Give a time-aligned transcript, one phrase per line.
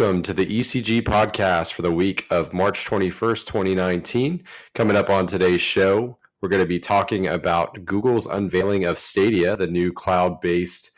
[0.00, 4.42] welcome to the ECG podcast for the week of March 21st, 2019.
[4.74, 9.56] Coming up on today's show, we're going to be talking about Google's unveiling of Stadia,
[9.56, 10.92] the new cloud based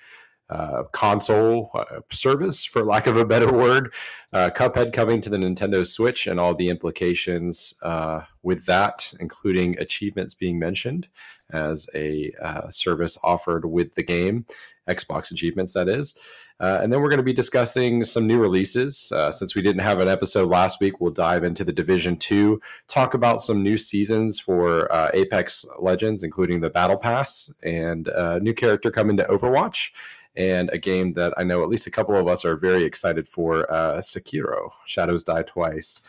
[0.51, 3.93] uh, console uh, service, for lack of a better word.
[4.33, 9.77] Uh, Cuphead coming to the Nintendo Switch and all the implications uh, with that, including
[9.81, 11.09] achievements being mentioned
[11.51, 14.47] as a uh, service offered with the game,
[14.89, 16.17] Xbox achievements, that is.
[16.61, 19.11] Uh, and then we're going to be discussing some new releases.
[19.13, 22.61] Uh, since we didn't have an episode last week, we'll dive into the Division 2,
[22.89, 28.41] talk about some new seasons for uh, Apex Legends, including the Battle Pass, and a
[28.41, 29.91] new character coming to Overwatch,
[30.37, 33.29] and a game that I know at least a couple of us are very excited
[33.29, 36.01] for uh, Sekiro Shadows Die Twice.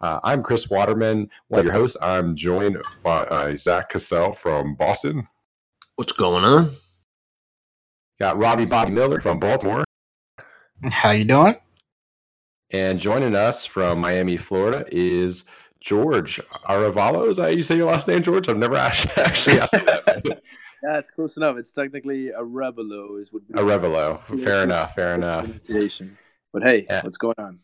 [0.00, 1.96] Uh, I'm Chris Waterman, one of your hosts.
[2.02, 5.28] I'm joined by uh, Zach Cassell from Boston.
[5.94, 6.70] What's going on?
[8.22, 9.82] Got Robbie Bobby Miller from Baltimore.
[10.92, 11.56] How you doing?
[12.70, 15.42] And joining us from Miami, Florida is
[15.80, 17.28] George Aravalo.
[17.28, 18.48] Is that how you say your last name, George?
[18.48, 20.22] I've never actually, actually asked you that.
[20.84, 21.56] yeah, it's close enough.
[21.56, 23.20] It's technically a Revelo.
[23.20, 24.22] Is would be a Revelo.
[24.40, 24.94] Fair enough.
[24.94, 25.48] Fair enough.
[26.52, 27.02] But hey, yeah.
[27.02, 27.58] what's going on?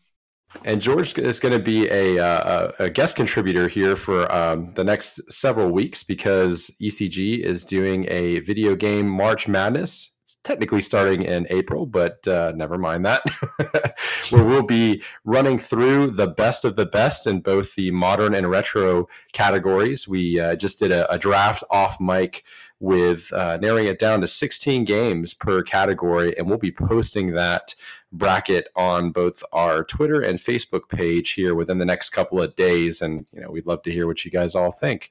[0.65, 4.83] And George is going to be a, uh, a guest contributor here for um, the
[4.83, 11.23] next several weeks because ECG is doing a video game March Madness it's technically starting
[11.23, 13.23] in April, but uh, never mind that.
[14.29, 18.49] Where we'll be running through the best of the best in both the modern and
[18.49, 20.07] retro categories.
[20.07, 22.43] We uh, just did a, a, draft off mic
[22.79, 27.75] with uh, narrowing it down to 16 games per category, and we'll be posting that
[28.11, 33.01] bracket on both our Twitter and Facebook page here within the next couple of days.
[33.01, 35.09] And you know, we'd love to hear what you guys all think.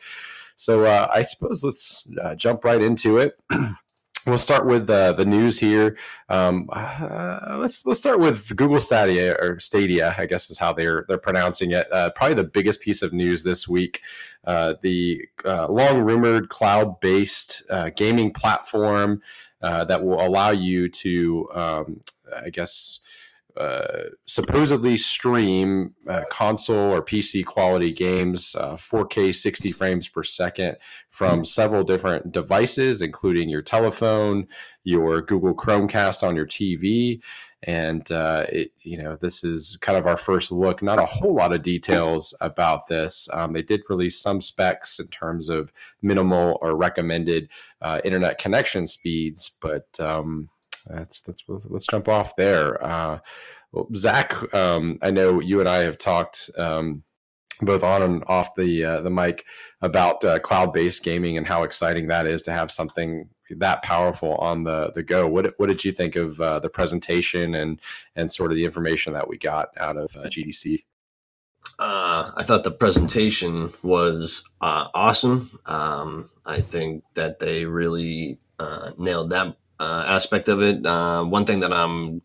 [0.57, 3.39] So uh, I suppose let's uh, jump right into it.
[4.29, 5.97] We'll start with uh, the news here.
[6.29, 11.07] Um, uh, let's let's start with Google Stadia or Stadia, I guess is how they're
[11.09, 11.91] they're pronouncing it.
[11.91, 14.03] Uh, probably the biggest piece of news this week.
[14.45, 19.23] Uh, the uh, long rumored cloud based uh, gaming platform
[19.63, 22.01] that will allow you to, um,
[22.37, 23.01] I guess.
[23.57, 30.77] Uh, supposedly stream uh, console or PC quality games, uh, 4K 60 frames per second
[31.09, 34.47] from several different devices, including your telephone,
[34.85, 37.21] your Google Chromecast on your TV.
[37.65, 40.81] And, uh, it, you know, this is kind of our first look.
[40.81, 43.29] Not a whole lot of details about this.
[43.33, 47.49] Um, they did release some specs in terms of minimal or recommended
[47.83, 50.49] uh, internet connection speeds, but um,
[50.89, 52.83] that's that's let's jump off there.
[52.85, 53.19] Uh,
[53.95, 57.03] Zach, um, I know you and I have talked um,
[57.61, 59.45] both on and off the uh, the mic
[59.83, 64.37] about uh, cloud based gaming and how exciting that is to have something that powerful
[64.37, 65.27] on the the go.
[65.27, 67.81] What what did you think of uh, the presentation and
[68.17, 70.85] and sort of the information that we got out of uh, GDC?
[71.79, 75.51] Uh, I thought the presentation was uh, awesome.
[75.67, 78.39] Um, I think that they really
[78.99, 80.85] nailed that uh, aspect of it.
[80.85, 82.23] Uh, one thing that I'm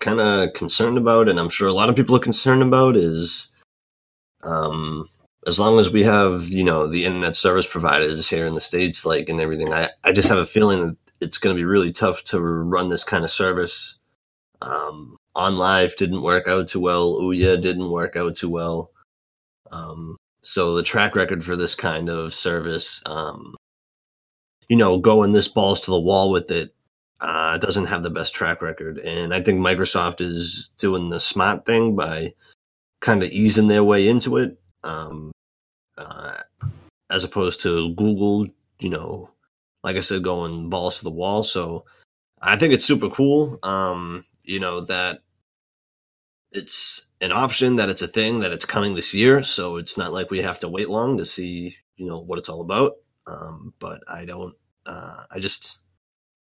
[0.00, 3.50] kind of concerned about, and I'm sure a lot of people are concerned about, is
[4.42, 5.08] um,
[5.46, 9.04] as long as we have you know the internet service providers here in the states,
[9.04, 11.92] like and everything, I I just have a feeling that it's going to be really
[11.92, 13.98] tough to run this kind of service.
[14.60, 17.20] Um, OnLive didn't work out too well.
[17.20, 18.90] Ouya didn't work out too well.
[19.70, 23.54] Um, so the track record for this kind of service um,
[24.68, 26.74] you know, going this balls to the wall with it
[27.20, 28.98] uh, doesn't have the best track record.
[28.98, 32.34] And I think Microsoft is doing the smart thing by
[33.00, 35.32] kind of easing their way into it, um,
[35.96, 36.36] uh,
[37.10, 38.46] as opposed to Google,
[38.78, 39.30] you know,
[39.82, 41.42] like I said, going balls to the wall.
[41.42, 41.84] So
[42.40, 45.20] I think it's super cool, um, you know, that
[46.52, 49.42] it's an option, that it's a thing, that it's coming this year.
[49.42, 52.48] So it's not like we have to wait long to see, you know, what it's
[52.48, 52.94] all about.
[53.26, 54.54] Um, but I don't.
[54.88, 55.78] Uh, I just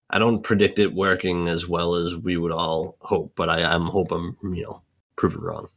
[0.09, 3.33] I don't predict it working as well as we would all hope.
[3.35, 4.81] But I, I'm hope I'm you know
[5.17, 5.67] proven wrong.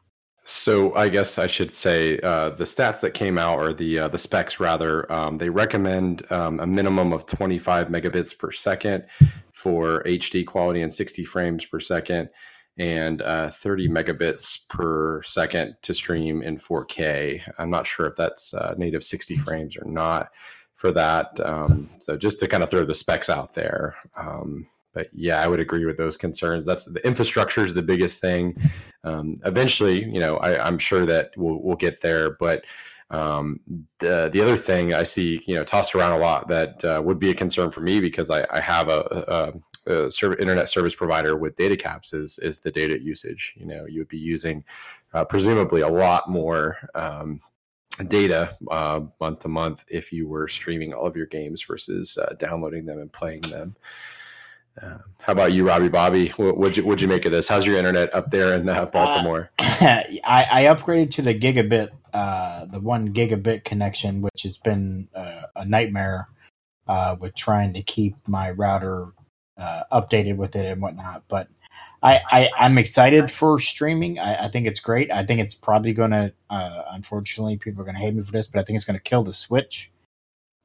[0.44, 4.08] So I guess I should say uh, the stats that came out, or the uh,
[4.08, 9.04] the specs rather, um, they recommend um, a minimum of 25 megabits per second
[9.52, 12.30] for HD quality and 60 frames per second,
[12.78, 17.42] and uh, 30 megabits per second to stream in 4K.
[17.58, 20.30] I'm not sure if that's uh, native 60 frames or not
[20.80, 21.38] for that.
[21.40, 23.96] Um, so just to kind of throw the specs out there.
[24.16, 26.64] Um, but yeah, I would agree with those concerns.
[26.64, 28.56] That's the infrastructure is the biggest thing.
[29.04, 32.30] Um, eventually, you know, I, am sure that we'll, we'll get there.
[32.30, 32.64] But
[33.10, 33.60] um,
[33.98, 37.18] the the other thing I see, you know, tossed around a lot that uh, would
[37.18, 39.52] be a concern for me because I, I have a,
[39.86, 43.52] uh, server, internet service provider with data caps is is the data usage.
[43.58, 44.64] You know, you would be using
[45.12, 47.42] uh, presumably a lot more um,
[48.08, 52.34] data uh, month to month if you were streaming all of your games versus uh,
[52.38, 53.76] downloading them and playing them.
[54.80, 56.28] Uh, how about you, Robbie Bobby?
[56.30, 57.48] What, would you would you make of this?
[57.48, 59.50] How's your internet up there in uh, Baltimore?
[59.58, 65.42] I, I upgraded to the gigabit, uh, the one gigabit connection, which has been uh,
[65.56, 66.28] a nightmare
[66.88, 69.08] uh, with trying to keep my router
[69.58, 71.24] uh, updated with it and whatnot.
[71.28, 71.48] But
[72.02, 74.18] I, I am excited for streaming.
[74.18, 75.10] I, I, think it's great.
[75.10, 78.32] I think it's probably going to, uh, unfortunately, people are going to hate me for
[78.32, 79.90] this, but I think it's going to kill the Switch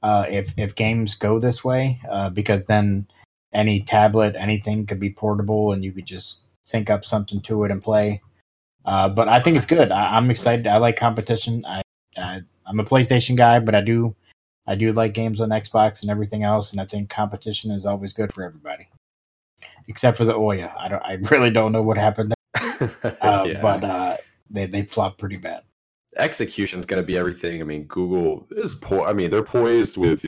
[0.03, 1.99] if if games go this way
[2.33, 3.07] because then
[3.55, 7.71] any tablet, anything could be portable, and you could just sync up something to it
[7.71, 8.21] and play.
[8.83, 9.91] Uh, but I think it's good.
[9.91, 10.67] I, am excited.
[10.67, 11.65] I like competition.
[11.65, 11.81] I,
[12.17, 14.15] I I'm a PlayStation guy, but I do
[14.67, 18.13] I do like games on Xbox and everything else, and I think competition is always
[18.13, 18.87] good for everybody,
[19.87, 20.71] except for the Ouya.
[20.77, 21.03] I don't.
[21.03, 22.91] I really don't know what happened there,
[23.21, 23.61] uh, yeah.
[23.61, 24.17] but uh,
[24.49, 25.63] they they flopped pretty bad.
[26.17, 27.61] Execution is going to be everything.
[27.61, 30.25] I mean, Google is po- I mean, they're poised with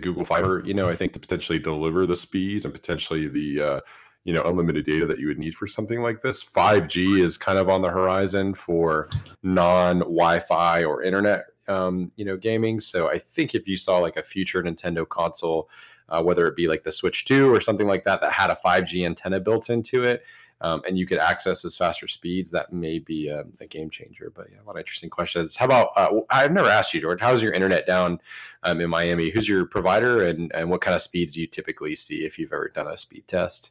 [0.00, 3.80] Google Fiber, you know, I think to potentially deliver the speeds and potentially the uh,
[4.24, 6.44] you know unlimited data that you would need for something like this.
[6.44, 9.08] 5G is kind of on the horizon for
[9.42, 12.80] non-Wi-Fi or internet um, you know gaming.
[12.80, 15.70] So I think if you saw like a future Nintendo console,
[16.10, 18.58] uh, whether it be like the Switch 2 or something like that that had a
[18.64, 20.24] 5G antenna built into it,
[20.62, 24.30] um, and you could access those faster speeds, that may be a, a, game changer.
[24.34, 25.56] But yeah, a lot of interesting questions.
[25.56, 27.20] How about uh, I've never asked you, George.
[27.20, 28.20] How's your internet down
[28.62, 29.30] um, in Miami?
[29.30, 32.52] Who's your provider, and and what kind of speeds do you typically see if you've
[32.52, 33.70] ever done a speed test?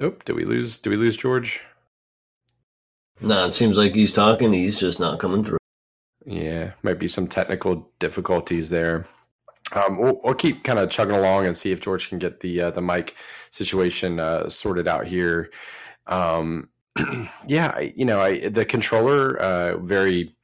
[0.00, 0.78] Oh, did we lose?
[0.78, 1.60] Did we lose George?
[3.20, 4.52] No, it seems like he's talking.
[4.52, 5.58] He's just not coming through.
[6.26, 9.04] Yeah, might be some technical difficulties there
[9.72, 12.62] um, we'll, we'll, keep kind of chugging along and see if George can get the
[12.62, 13.16] uh, the mic
[13.50, 15.50] situation uh, sorted out here.
[16.06, 16.68] Um,
[17.46, 20.36] yeah, I, you know, I, the controller uh, very.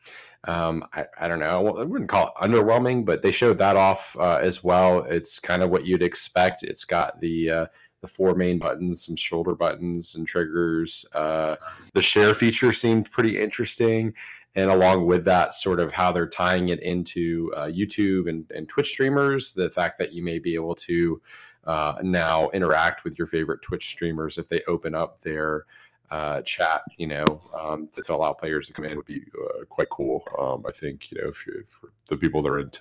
[0.44, 1.76] Um, I, I, don't know.
[1.76, 5.04] I wouldn't call it underwhelming, but they showed that off uh, as well.
[5.04, 6.62] It's kind of what you'd expect.
[6.62, 7.66] It's got the uh,
[8.00, 11.04] the four main buttons, some shoulder buttons and triggers.
[11.12, 11.56] Uh,
[11.92, 14.14] the share feature seemed pretty interesting
[14.55, 18.69] and along with that, sort of how they're tying it into uh, YouTube and, and
[18.69, 21.20] Twitch streamers, the fact that you may be able to
[21.64, 25.67] uh, now interact with your favorite Twitch streamers if they open up their
[26.11, 27.25] uh, chat, you know,
[27.56, 30.25] um, to, to, allow players to come in would be uh, quite cool.
[30.38, 32.81] Um, I think, you know, if, if the people that are into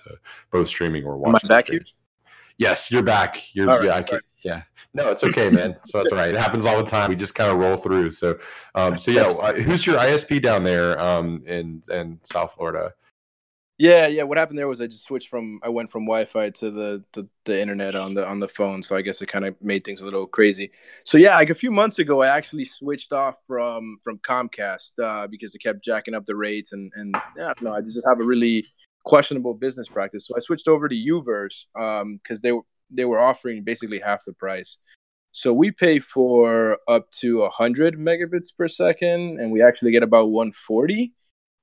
[0.50, 1.36] both streaming or watching.
[1.36, 1.80] Am I back here?
[2.60, 3.54] Yes, you're back.
[3.54, 4.22] You're right, yeah, right.
[4.44, 4.62] yeah.
[4.92, 5.78] No, it's okay, man.
[5.82, 6.28] so that's all right.
[6.28, 7.08] It happens all the time.
[7.08, 8.10] We just kind of roll through.
[8.10, 8.38] So,
[8.74, 9.22] um, so yeah.
[9.22, 12.92] Uh, who's your ISP down there, um, in in South Florida?
[13.78, 14.24] Yeah, yeah.
[14.24, 17.26] What happened there was I just switched from I went from Wi-Fi to the to
[17.46, 18.82] the internet on the on the phone.
[18.82, 20.70] So I guess it kind of made things a little crazy.
[21.04, 25.26] So yeah, like a few months ago, I actually switched off from from Comcast uh,
[25.28, 28.24] because it kept jacking up the rates and and yeah, no, I just have a
[28.24, 28.66] really
[29.10, 30.24] questionable business practice.
[30.28, 32.52] So I switched over to Uverse because um, they
[32.92, 34.78] they were offering basically half the price.
[35.32, 40.30] So we pay for up to 100 megabits per second, and we actually get about
[40.30, 41.12] 140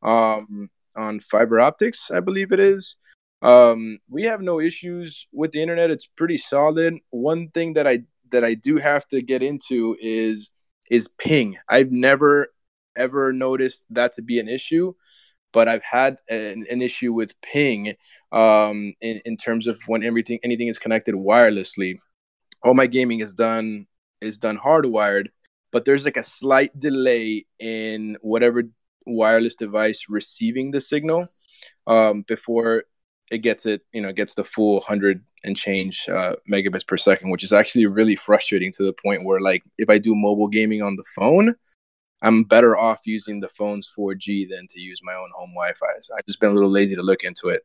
[0.04, 2.98] um, on fiber optics, I believe it is.
[3.42, 6.96] Um, we have no issues with the internet; it's pretty solid.
[7.12, 10.50] One thing that I that I do have to get into is
[10.92, 11.56] is ping.
[11.70, 12.48] I've never
[12.98, 14.94] ever noticed that to be an issue
[15.54, 17.96] but I've had an, an issue with ping
[18.32, 21.98] um, in, in terms of when everything anything is connected wirelessly.
[22.64, 23.88] All my gaming is done
[24.22, 25.28] is done hardwired,
[25.72, 28.64] but there's like a slight delay in whatever
[29.06, 31.28] wireless device receiving the signal
[31.88, 32.84] um, before
[33.32, 37.30] it gets it you know gets the full 100 and change uh, megabits per second
[37.30, 40.82] which is actually really frustrating to the point where like if i do mobile gaming
[40.82, 41.56] on the phone
[42.22, 45.88] I'm better off using the phone's 4G than to use my own home Wi-Fi.
[46.02, 47.64] So I've just been a little lazy to look into it.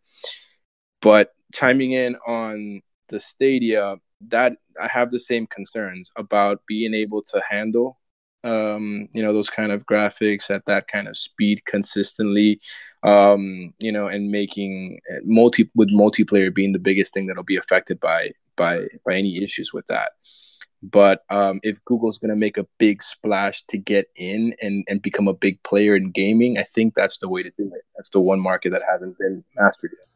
[1.00, 3.96] But chiming in on the Stadia,
[4.28, 7.98] that I have the same concerns about being able to handle,
[8.44, 12.60] um, you know, those kind of graphics at that kind of speed consistently,
[13.02, 17.56] um, you know, and making eh, multi with multiplayer being the biggest thing that'll be
[17.56, 20.12] affected by by by any issues with that.
[20.82, 25.00] But um, if Google's going to make a big splash to get in and, and
[25.00, 27.82] become a big player in gaming, I think that's the way to do it.
[27.96, 30.08] That's the one market that hasn't been mastered yet.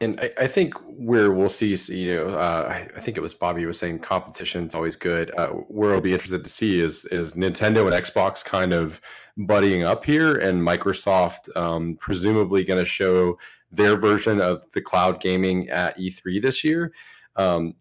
[0.00, 3.66] And I, I think where we'll see, you know, uh, I, think it was Bobby
[3.66, 5.32] was saying competition is always good.
[5.36, 9.00] Uh, where I'll be interested to see is is Nintendo and Xbox kind of
[9.40, 13.38] buddying up here, and Microsoft um, presumably going to show
[13.72, 16.92] their version of the cloud gaming at E3 this year.
[17.38, 17.74] Um,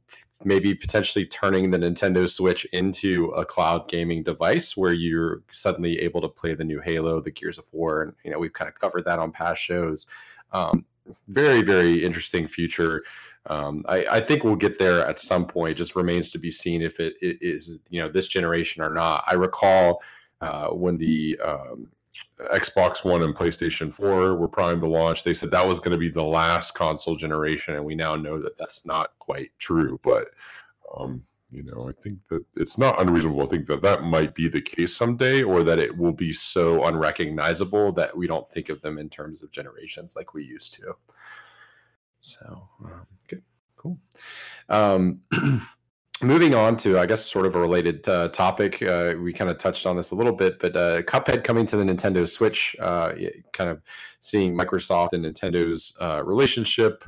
[0.44, 6.22] maybe potentially turning the Nintendo Switch into a cloud gaming device where you're suddenly able
[6.22, 8.76] to play the new Halo, the Gears of War, and you know we've kind of
[8.76, 10.06] covered that on past shows.
[10.52, 10.86] Um,
[11.28, 13.04] very very interesting future.
[13.48, 15.72] Um, I, I, think we'll get there at some point.
[15.72, 18.94] It just remains to be seen if it, it is you know this generation or
[18.94, 19.24] not.
[19.26, 20.02] I recall
[20.42, 21.90] uh, when the um,
[22.40, 25.98] Xbox One and PlayStation 4 were primed to launch, they said that was going to
[25.98, 30.00] be the last console generation, and we now know that that's not quite true.
[30.04, 30.30] But
[30.98, 34.48] um, you know, I think that it's not unreasonable to think that that might be
[34.48, 38.82] the case someday, or that it will be so unrecognizable that we don't think of
[38.82, 40.96] them in terms of generations like we used to.
[42.20, 43.44] So, um, good,
[43.78, 43.98] cool.
[44.70, 45.22] Um,
[46.22, 48.82] moving on to, I guess, sort of a related uh, topic.
[48.82, 51.78] Uh, we kind of touched on this a little bit, but uh, Cuphead coming to
[51.78, 53.14] the Nintendo Switch, uh,
[53.54, 53.82] kind of
[54.22, 57.04] seeing Microsoft and Nintendo's uh, relationship.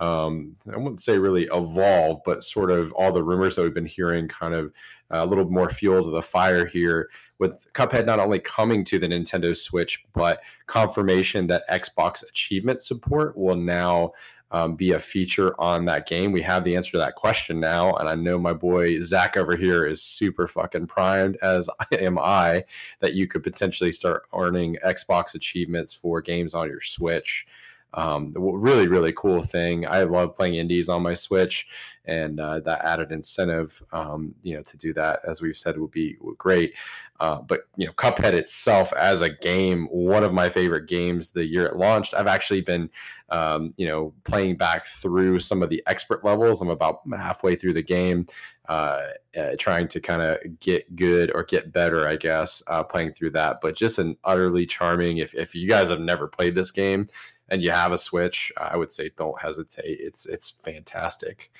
[0.00, 3.86] Um, I wouldn't say really evolve, but sort of all the rumors that we've been
[3.86, 4.72] hearing kind of
[5.10, 8.98] uh, a little more fuel to the fire here with Cuphead not only coming to
[8.98, 14.12] the Nintendo Switch, but confirmation that Xbox achievement support will now
[14.54, 16.30] um, be a feature on that game?
[16.30, 19.56] We have the answer to that question now, and I know my boy Zach over
[19.56, 22.64] here is super fucking primed, as I am I,
[23.00, 27.46] that you could potentially start earning Xbox achievements for games on your Switch.
[27.94, 29.86] Um, really, really cool thing.
[29.86, 31.66] I love playing indies on my Switch,
[32.06, 35.92] and uh, that added incentive, um, you know, to do that, as we've said, would
[35.92, 36.74] be great.
[37.20, 41.46] Uh, but you know, Cuphead itself as a game, one of my favorite games the
[41.46, 42.12] year it launched.
[42.12, 42.90] I've actually been,
[43.30, 46.60] um, you know, playing back through some of the expert levels.
[46.60, 48.26] I'm about halfway through the game,
[48.68, 49.02] uh,
[49.38, 53.30] uh, trying to kind of get good or get better, I guess, uh, playing through
[53.30, 53.58] that.
[53.62, 55.18] But just an utterly charming.
[55.18, 57.06] If if you guys have never played this game
[57.48, 59.98] and you have a Switch, I would say don't hesitate.
[60.00, 61.50] It's it's fantastic.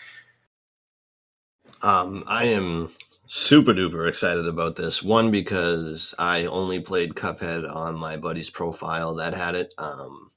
[1.83, 2.89] Um, I am
[3.27, 5.03] super duper excited about this.
[5.03, 9.75] One because I only played Cuphead on my buddy's profile that had it.
[9.79, 10.31] Um,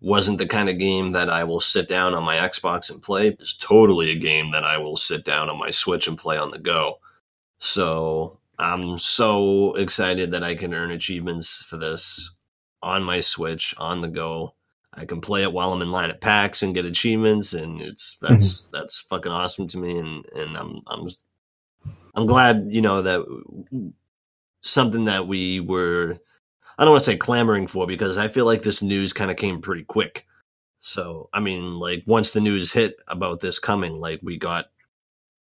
[0.00, 3.28] wasn't the kind of game that I will sit down on my Xbox and play.
[3.28, 6.50] It's totally a game that I will sit down on my Switch and play on
[6.50, 6.98] the go.
[7.60, 12.32] So I'm so excited that I can earn achievements for this
[12.82, 14.54] on my Switch on the go.
[14.94, 18.18] I can play it while I'm in line at PAX and get achievements, and it's
[18.20, 18.70] that's mm-hmm.
[18.72, 21.08] that's fucking awesome to me, and and I'm I'm
[22.14, 23.24] I'm glad you know that
[24.60, 26.18] something that we were
[26.76, 29.36] I don't want to say clamoring for because I feel like this news kind of
[29.36, 30.26] came pretty quick.
[30.80, 34.66] So I mean, like once the news hit about this coming, like we got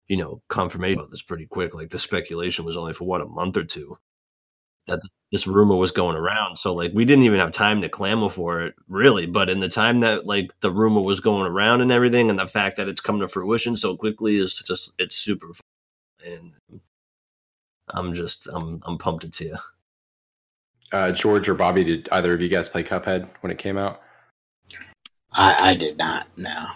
[0.08, 1.74] you know confirmation about this pretty quick.
[1.74, 3.98] Like the speculation was only for what a month or two
[4.88, 6.56] that this rumor was going around.
[6.56, 9.26] So like we didn't even have time to clamor for it really.
[9.26, 12.46] But in the time that like the rumor was going around and everything, and the
[12.46, 15.46] fact that it's come to fruition so quickly is just it's super.
[15.46, 15.62] Fun.
[16.26, 16.80] And
[17.90, 19.56] I'm just I'm I'm pumped to you.
[20.90, 24.00] Uh, George or Bobby, did either of you guys play Cuphead when it came out?
[25.32, 26.26] I, I did not.
[26.38, 26.66] No.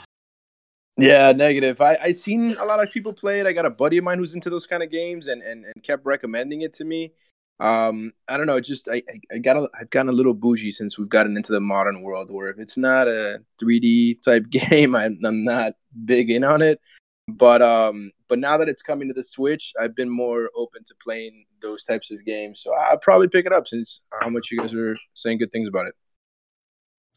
[0.99, 1.81] Yeah, negative.
[1.81, 3.47] I I seen a lot of people play it.
[3.47, 5.83] I got a buddy of mine who's into those kind of games and and, and
[5.83, 7.15] kept recommending it to me
[7.61, 10.99] um i don't know just i i got a, i've gotten a little bougie since
[10.99, 15.19] we've gotten into the modern world where if it's not a 3d type game I'm,
[15.25, 16.81] I'm not big in on it.
[17.29, 20.95] But um but now that it's coming to the switch i've been more open to
[21.03, 22.61] playing those types of games.
[22.63, 25.69] So i'll probably pick it up since how much you guys are saying good things
[25.69, 25.95] about it.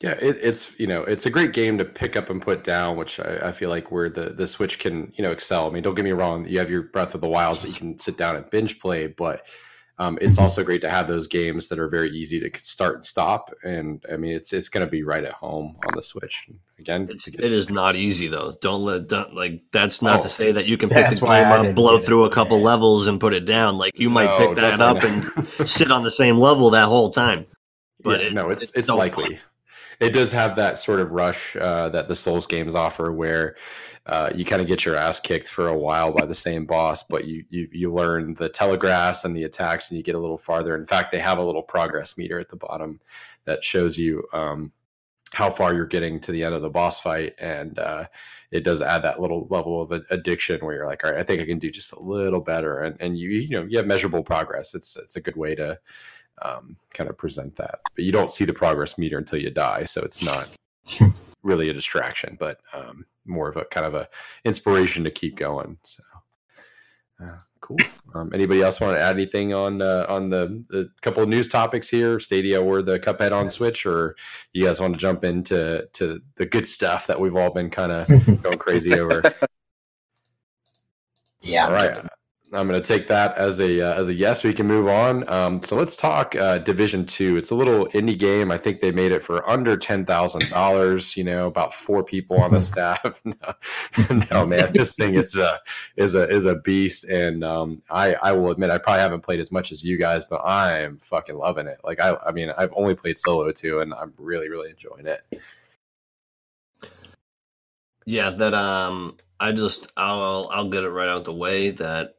[0.01, 2.97] Yeah, it, it's you know it's a great game to pick up and put down,
[2.97, 5.67] which I, I, feel like where the the Switch can you know excel.
[5.67, 7.75] I mean, don't get me wrong, you have your Breath of the Wilds that you
[7.75, 9.47] can sit down and binge play, but
[9.97, 13.05] um, it's also great to have those games that are very easy to start and
[13.05, 13.53] stop.
[13.63, 16.49] And I mean, it's it's going to be right at home on the Switch.
[16.77, 18.53] Again, it's, it is not easy though.
[18.59, 21.47] Don't let don't, like that's not oh, to say that you can pick the game
[21.47, 22.65] up, blow through a couple yeah.
[22.65, 23.77] levels, and put it down.
[23.77, 25.05] Like you might no, pick that up not.
[25.05, 27.45] and sit on the same level that whole time.
[28.03, 29.37] But yeah, it, no, it's it's, it's likely.
[29.37, 29.45] Fun.
[30.01, 33.55] It does have that sort of rush uh, that the Souls games offer, where
[34.07, 37.01] uh, you kind of get your ass kicked for a while by the same boss,
[37.01, 40.37] but you, you you learn the telegraphs and the attacks, and you get a little
[40.37, 40.75] farther.
[40.75, 42.99] In fact, they have a little progress meter at the bottom
[43.45, 44.71] that shows you um,
[45.33, 48.05] how far you're getting to the end of the boss fight, and uh,
[48.51, 51.41] it does add that little level of addiction where you're like, all right, I think
[51.41, 54.23] I can do just a little better, and and you you know you have measurable
[54.23, 54.75] progress.
[54.75, 55.79] It's it's a good way to
[56.43, 59.85] um, kind of present that, but you don't see the progress meter until you die,
[59.85, 60.51] so it's not.
[61.45, 64.09] really a distraction, but um, more of a kind of a
[64.43, 65.77] inspiration to keep going.
[65.83, 66.03] So,
[67.23, 67.77] uh, Cool.
[68.13, 71.49] Um, anybody else want to add anything on uh, on the, the couple of news
[71.49, 74.15] topics here, Stadia or the Cuphead on Switch, or
[74.53, 77.91] you guys want to jump into to the good stuff that we've all been kind
[77.91, 78.07] of
[78.43, 79.23] going crazy over?
[81.41, 81.67] Yeah.
[81.67, 82.07] All right.
[82.55, 84.43] I'm going to take that as a uh, as a yes.
[84.43, 85.27] We can move on.
[85.29, 87.37] Um, so let's talk uh, Division Two.
[87.37, 88.51] It's a little indie game.
[88.51, 91.15] I think they made it for under ten thousand dollars.
[91.17, 93.21] You know, about four people on the staff.
[93.25, 93.35] no,
[94.31, 95.59] no, man, this thing is a
[95.97, 97.05] is a is a beast.
[97.05, 100.25] And um, I I will admit I probably haven't played as much as you guys,
[100.25, 101.79] but I'm fucking loving it.
[101.83, 105.21] Like I I mean I've only played solo too, and I'm really really enjoying it.
[108.05, 112.14] Yeah, that um I just I'll I'll get it right out the way that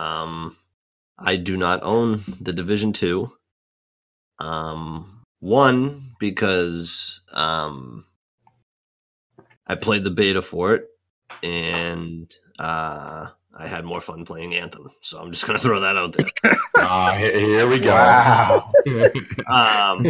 [0.00, 0.56] um
[1.18, 3.30] I do not own the Division 2.
[4.38, 8.04] Um one because um
[9.66, 10.86] I played the beta for it
[11.42, 13.28] and uh
[13.60, 14.90] I had more fun playing Anthem.
[15.02, 16.26] So I'm just going to throw that out there.
[16.82, 17.90] Ah, he- here we go.
[17.90, 18.72] Wow.
[19.48, 20.02] Um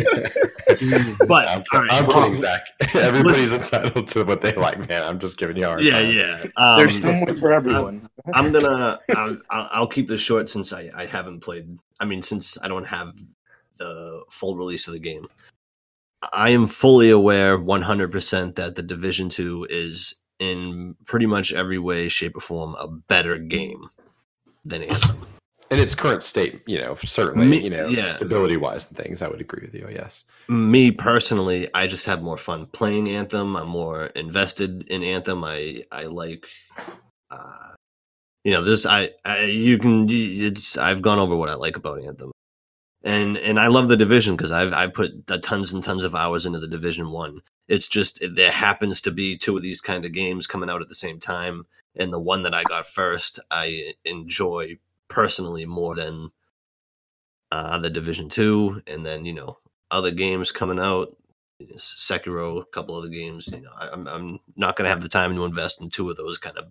[0.78, 1.18] Jesus.
[1.26, 1.92] But- I'm, All right.
[1.92, 2.60] I'm Well, kidding, Zach.
[2.94, 5.02] Everybody's entitled to what they like, man.
[5.02, 6.14] I'm just giving you a hard yeah, time.
[6.14, 6.44] yeah.
[6.56, 8.08] Um, There's someone for everyone.
[8.34, 9.00] I'm gonna.
[9.16, 11.76] I'll, I'll, I'll keep this short since I, I haven't played.
[11.98, 13.14] I mean, since I don't have
[13.78, 15.26] the full release of the game,
[16.32, 22.08] I am fully aware, 100% that the Division Two is in pretty much every way,
[22.08, 23.86] shape, or form a better game
[24.64, 25.26] than Anthem.
[25.70, 28.02] in its current state, you know, certainly, Me- you know, yeah.
[28.02, 29.86] stability wise and things, I would agree with you.
[29.90, 30.24] Yes.
[30.48, 33.54] Me personally, I just have more fun playing Anthem.
[33.56, 35.44] I'm more invested in Anthem.
[35.44, 36.46] I I like.
[37.30, 37.74] Uh,
[38.44, 42.02] you know this I, I you can it's i've gone over what i like about
[42.02, 42.32] anthem
[43.04, 46.46] and and i love the division because i've i've put tons and tons of hours
[46.46, 50.12] into the division one it's just there happens to be two of these kind of
[50.12, 53.94] games coming out at the same time and the one that i got first i
[54.04, 54.76] enjoy
[55.08, 56.30] personally more than
[57.52, 59.58] uh the division two and then you know
[59.90, 61.16] other games coming out
[61.76, 65.08] sekiro a couple other games you know I, i'm i'm not going to have the
[65.08, 66.66] time to invest in two of those kind of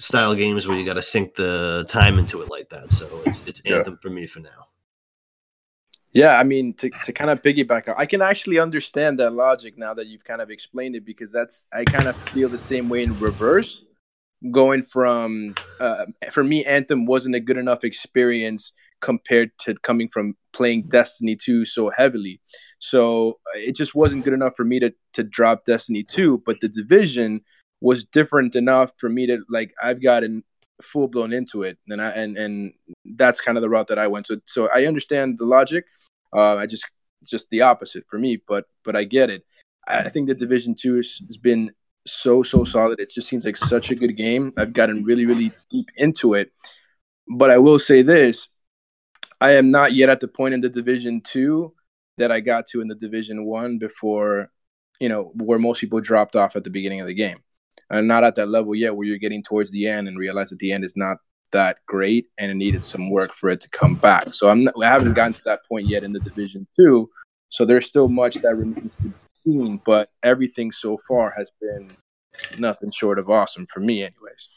[0.00, 2.92] style games where you got to sink the time into it like that.
[2.92, 3.76] So it's it's Yeah.
[3.76, 4.66] Anthem for me for now.
[6.12, 9.94] Yeah, I mean, to, to kind of piggyback, I can actually understand that logic now
[9.94, 13.04] that you've kind of explained it because that's I kind of feel the same way
[13.04, 13.84] in reverse.
[14.50, 20.34] Going from uh, for me, Anthem wasn't a good enough experience compared to coming from
[20.52, 22.40] playing Destiny 2 so heavily.
[22.78, 26.42] So uh, it just wasn't good enough for me to to drop Destiny 2.
[26.44, 27.42] But the division
[27.80, 30.42] was different enough for me to like I've gotten
[30.82, 32.72] full blown into it, and I and and
[33.16, 34.26] that's kind of the route that I went.
[34.26, 35.84] So so I understand the logic.
[36.32, 36.84] Uh, I just
[37.24, 39.44] just the opposite for me, but but I get it.
[39.86, 41.72] I think the Division Two has, has been
[42.06, 43.00] so so solid.
[43.00, 44.52] It just seems like such a good game.
[44.56, 46.52] I've gotten really really deep into it,
[47.28, 48.48] but I will say this:
[49.40, 51.74] I am not yet at the point in the Division Two
[52.18, 54.50] that I got to in the Division One before,
[55.00, 57.38] you know, where most people dropped off at the beginning of the game.
[57.90, 60.60] I'm not at that level yet where you're getting towards the end and realize that
[60.60, 61.18] the end is not
[61.52, 64.34] that great and it needed some work for it to come back.
[64.34, 67.10] So I'm not, I haven't gotten to that point yet in the division two.
[67.48, 71.90] So there's still much that remains to be seen, but everything so far has been
[72.58, 74.48] nothing short of awesome for me, anyways.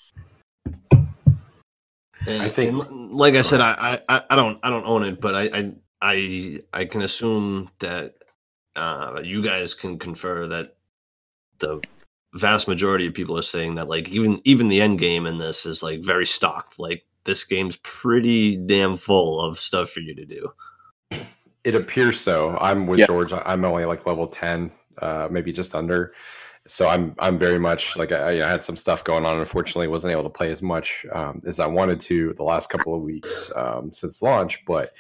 [2.28, 5.20] And, I think- and like I said, I, I I don't I don't own it,
[5.20, 8.16] but I I I, I can assume that
[8.76, 10.76] uh, you guys can confer that
[11.60, 11.82] the
[12.34, 15.66] vast majority of people are saying that like even even the end game in this
[15.66, 16.80] is like very stocked.
[16.80, 20.52] Like this game's pretty damn full of stuff for you to do.
[21.64, 22.58] It appears so.
[22.60, 23.06] I'm with Yeah.
[23.06, 23.32] George.
[23.32, 26.14] I'm only like level 10, uh, maybe just under.
[26.68, 29.38] So I'm I'm very much like I, I had some stuff going on.
[29.38, 32.96] Unfortunately, wasn't able to play as much um, as I wanted to the last couple
[32.96, 34.64] of weeks um, since launch.
[34.66, 34.94] But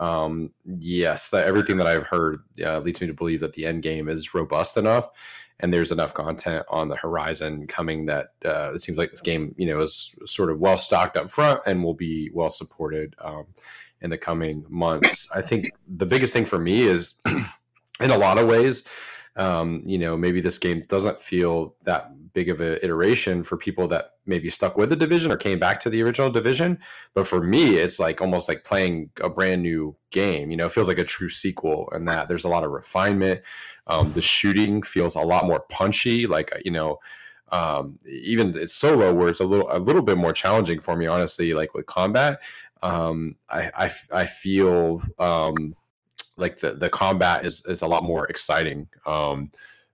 [0.00, 3.82] um, yes, that, everything that I've heard uh, leads me to believe that the end
[3.82, 5.08] game is robust enough,
[5.60, 9.54] and there's enough content on the horizon coming that uh, it seems like this game,
[9.56, 13.46] you know, is sort of well stocked up front and will be well supported um,
[14.00, 15.28] in the coming months.
[15.34, 18.84] I think the biggest thing for me is, in a lot of ways,
[19.36, 23.88] um, you know, maybe this game doesn't feel that big of an iteration for people
[23.88, 26.78] that maybe stuck with the division or came back to the original division.
[27.14, 30.50] But for me, it's like almost like playing a brand new game.
[30.50, 33.42] You know, it feels like a true sequel, and that there's a lot of refinement.
[33.86, 36.26] Um, the shooting feels a lot more punchy.
[36.26, 36.98] Like you know,
[37.52, 41.06] um, even it's solo where it's a little a little bit more challenging for me,
[41.06, 41.54] honestly.
[41.54, 42.42] Like with combat,
[42.82, 45.74] um, I, I I feel um,
[46.36, 49.50] like the the combat is is a lot more exciting um,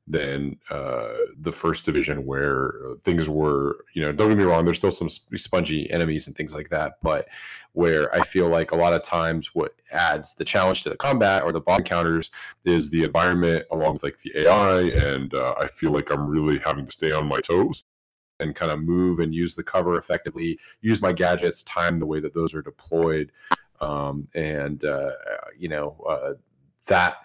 [0.07, 4.79] than uh, the first division, where things were, you know, don't get me wrong, there's
[4.79, 7.29] still some spongy enemies and things like that, but
[7.73, 11.45] where I feel like a lot of times what adds the challenge to the combat
[11.45, 12.31] or the boss encounters
[12.65, 16.59] is the environment along with like the AI, and uh, I feel like I'm really
[16.59, 17.85] having to stay on my toes
[18.41, 22.19] and kind of move and use the cover effectively, use my gadgets, time the way
[22.19, 23.31] that those are deployed.
[23.83, 25.11] Um, and uh,
[25.59, 26.35] you know uh,
[26.87, 27.19] that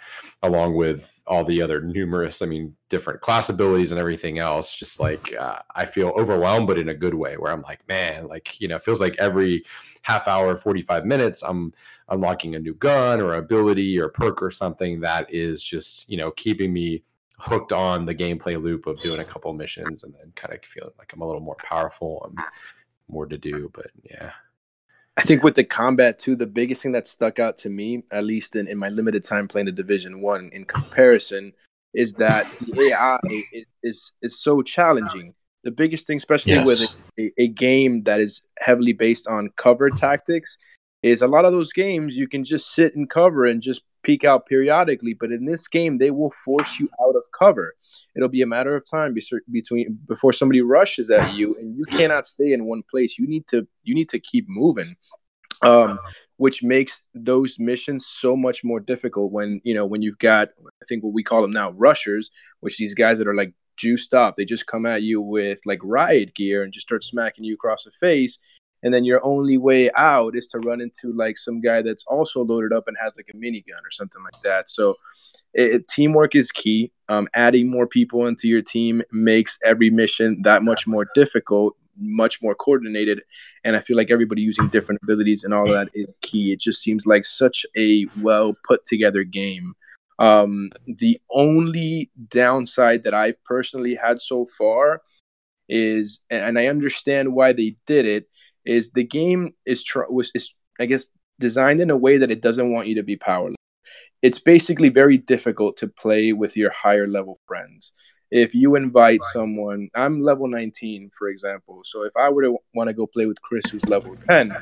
[0.44, 5.00] along with all the other numerous i mean different class abilities and everything else just
[5.00, 8.60] like uh, i feel overwhelmed but in a good way where i'm like man like
[8.62, 9.64] you know it feels like every
[10.04, 11.74] half hour 45 minutes i'm
[12.10, 16.32] unlocking a new gun or ability or perk or something that is just you know
[16.32, 17.04] keeping me
[17.40, 20.94] hooked on the gameplay loop of doing a couple missions and then kind of feeling
[21.00, 22.46] like i'm a little more powerful and
[23.10, 24.32] more to do but yeah
[25.18, 28.24] I think with the combat too, the biggest thing that stuck out to me, at
[28.24, 31.54] least in, in my limited time playing the Division One, in comparison,
[31.96, 33.18] is that the AI
[33.52, 35.34] is, is, is so challenging.
[35.64, 36.68] The biggest thing, especially yes.
[36.68, 40.58] with a, a, game that is heavily based on cover tactics,
[41.02, 44.24] is a lot of those games you can just sit and cover and just peek
[44.24, 45.14] out periodically.
[45.14, 47.76] But in this game, they will force you out of cover.
[48.16, 49.14] It'll be a matter of time
[49.52, 53.20] between before somebody rushes at you, and you cannot stay in one place.
[53.20, 54.96] You need to you need to keep moving.
[55.64, 55.98] Um,
[56.36, 60.50] which makes those missions so much more difficult when you know when you've got
[60.84, 64.14] I think what we call them now rushers, which these guys that are like juiced
[64.14, 67.56] up, they just come at you with like riot gear and just start smacking you
[67.56, 68.38] across the face
[68.88, 72.42] and then your only way out is to run into like some guy that's also
[72.42, 74.70] loaded up and has like a minigun or something like that.
[74.70, 74.96] So
[75.54, 76.94] it, teamwork is key.
[77.10, 82.44] Um, adding more people into your team makes every mission that much more difficult much
[82.44, 83.24] more coordinated
[83.64, 86.52] and i feel like everybody using different abilities and all that is key.
[86.52, 89.74] It just seems like such a well put together game.
[90.20, 95.02] Um, the only downside that i've personally had so far
[95.68, 98.30] is and i understand why they did it
[98.68, 101.08] is the game is tr- was is I guess
[101.40, 103.56] designed in a way that it doesn't want you to be powerless.
[104.22, 107.94] It's basically very difficult to play with your higher level friends.
[108.30, 109.34] If you invite right.
[109.34, 111.82] someone, I'm level 19, for example.
[111.86, 114.56] So if I were to want to go play with Chris, who's level 10,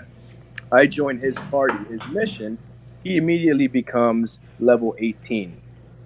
[0.72, 2.58] I join his party, his mission,
[3.04, 5.62] he immediately becomes level 18.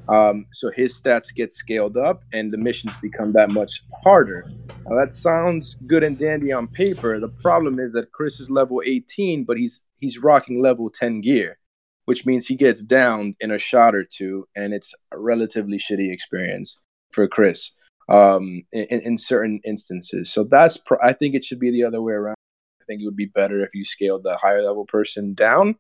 [0.10, 4.50] Um, so his stats get scaled up and the missions become that much harder.
[4.88, 7.20] Now that sounds good and dandy on paper.
[7.20, 11.60] The problem is that Chris is level 18, but he's he's rocking level 10 gear,
[12.06, 16.12] which means he gets downed in a shot or two, and it's a relatively shitty
[16.12, 16.80] experience
[17.12, 17.72] for Chris
[18.10, 20.32] um, in, in certain instances.
[20.34, 22.36] So that's pr- I think it should be the other way around.
[22.82, 25.76] I think it would be better if you scaled the higher level person down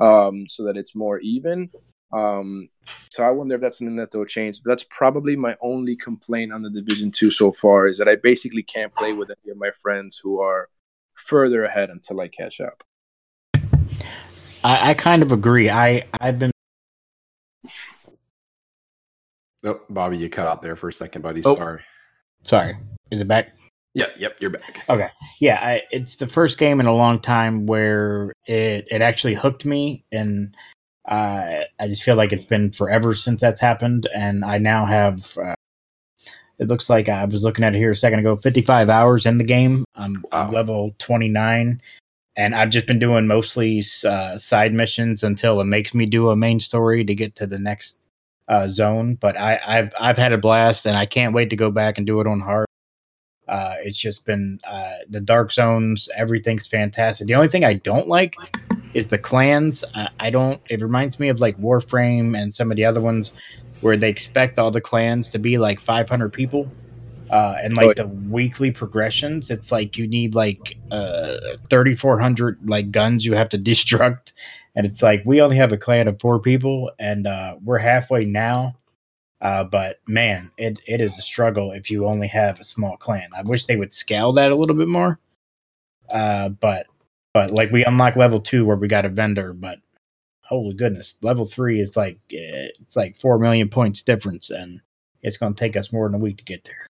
[0.00, 1.70] um, so that it's more even.
[2.12, 2.68] Um,
[3.10, 4.62] so I wonder if that's something that they'll change.
[4.62, 8.16] But that's probably my only complaint on the Division Two so far is that I
[8.16, 10.68] basically can't play with any of my friends who are
[11.14, 12.84] further ahead until I catch up.
[14.62, 15.70] I, I kind of agree.
[15.70, 16.50] I I've been.
[19.64, 21.42] Oh, Bobby, you cut out there for a second, buddy.
[21.44, 21.82] Oh, Sorry.
[22.42, 22.76] Sorry.
[23.10, 23.52] Is it back?
[23.94, 24.82] Yeah, yep, you're back.
[24.90, 25.08] Okay.
[25.40, 29.64] Yeah, I, it's the first game in a long time where it it actually hooked
[29.64, 30.54] me and
[31.08, 35.36] uh, I just feel like it's been forever since that's happened, and I now have.
[35.38, 35.54] Uh,
[36.58, 38.36] it looks like I was looking at it here a second ago.
[38.36, 39.84] Fifty-five hours in the game.
[39.94, 40.50] I'm, wow.
[40.50, 41.80] level twenty-nine,
[42.36, 46.36] and I've just been doing mostly uh, side missions until it makes me do a
[46.36, 48.02] main story to get to the next
[48.48, 49.16] uh, zone.
[49.16, 52.06] But I, have I've had a blast, and I can't wait to go back and
[52.06, 52.66] do it on hard.
[53.46, 56.08] Uh, it's just been uh, the dark zones.
[56.16, 57.28] Everything's fantastic.
[57.28, 58.34] The only thing I don't like
[58.96, 59.84] is the clans.
[59.94, 60.60] I, I don't.
[60.70, 63.32] It reminds me of like Warframe and some of the other ones
[63.82, 66.66] where they expect all the clans to be like 500 people.
[67.30, 71.36] Uh, and like oh, the weekly progressions, it's like you need like uh,
[71.68, 74.32] 3,400 like guns you have to destruct,
[74.76, 78.24] and it's like we only have a clan of four people, and uh, we're halfway
[78.24, 78.76] now.
[79.40, 83.26] Uh, but man, it, it is a struggle if you only have a small clan.
[83.36, 85.18] I wish they would scale that a little bit more.
[86.14, 86.86] Uh, but
[87.36, 89.78] but like we unlock level two where we got a vendor, but
[90.40, 94.80] holy goodness, level three is like eh, it's like four million points difference, and
[95.20, 96.86] it's going to take us more than a week to get there.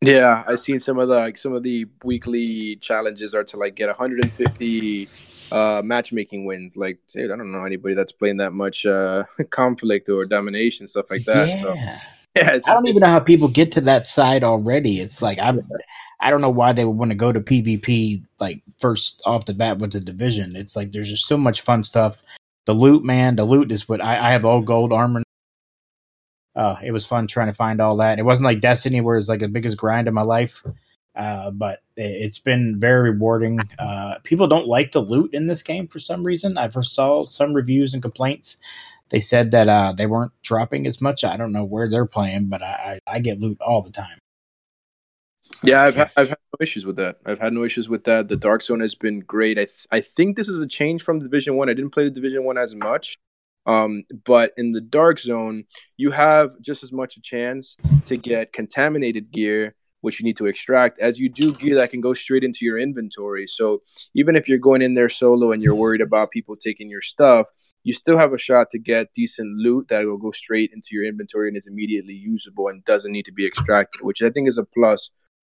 [0.00, 3.76] Yeah, I've seen some of the like some of the weekly challenges are to like
[3.76, 5.08] get 150
[5.52, 6.76] uh matchmaking wins.
[6.76, 11.08] Like, dude, I don't know anybody that's playing that much uh conflict or domination stuff
[11.08, 11.48] like that.
[11.48, 11.62] Yeah.
[11.62, 11.74] So,
[12.34, 14.98] yeah, I don't even know how people get to that side already.
[14.98, 15.60] It's like I'm
[16.20, 19.54] I don't know why they would want to go to PvP like first off the
[19.54, 20.56] bat with the division.
[20.56, 22.22] It's like there's just so much fun stuff.
[22.66, 25.22] The loot, man, the loot is what I, I have all gold armor.
[26.56, 28.18] uh, it was fun trying to find all that.
[28.18, 30.62] It wasn't like Destiny, where it's like the biggest grind of my life,
[31.14, 33.60] uh, but it's been very rewarding.
[33.78, 36.56] Uh, people don't like the loot in this game for some reason.
[36.58, 38.56] I saw some reviews and complaints.
[39.10, 41.24] They said that uh, they weren't dropping as much.
[41.24, 44.18] I don't know where they're playing, but I, I, I get loot all the time.
[45.62, 46.18] Yeah, I've, yes.
[46.18, 47.16] I've had no issues with that.
[47.24, 48.28] I've had no issues with that.
[48.28, 49.58] The Dark Zone has been great.
[49.58, 51.68] I th- I think this is a change from Division One.
[51.68, 51.72] I.
[51.72, 53.18] I didn't play the Division One as much,
[53.66, 55.64] um, but in the Dark Zone,
[55.96, 60.46] you have just as much a chance to get contaminated gear, which you need to
[60.46, 63.46] extract, as you do gear that can go straight into your inventory.
[63.46, 63.82] So
[64.14, 67.46] even if you're going in there solo and you're worried about people taking your stuff,
[67.82, 71.04] you still have a shot to get decent loot that will go straight into your
[71.04, 74.58] inventory and is immediately usable and doesn't need to be extracted, which I think is
[74.58, 75.10] a plus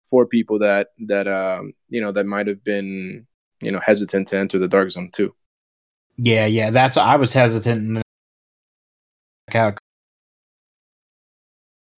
[0.09, 3.25] for people that that um you know that might have been
[3.61, 5.33] you know hesitant to enter the dark zone too.
[6.17, 8.01] Yeah, yeah, that's I was hesitant.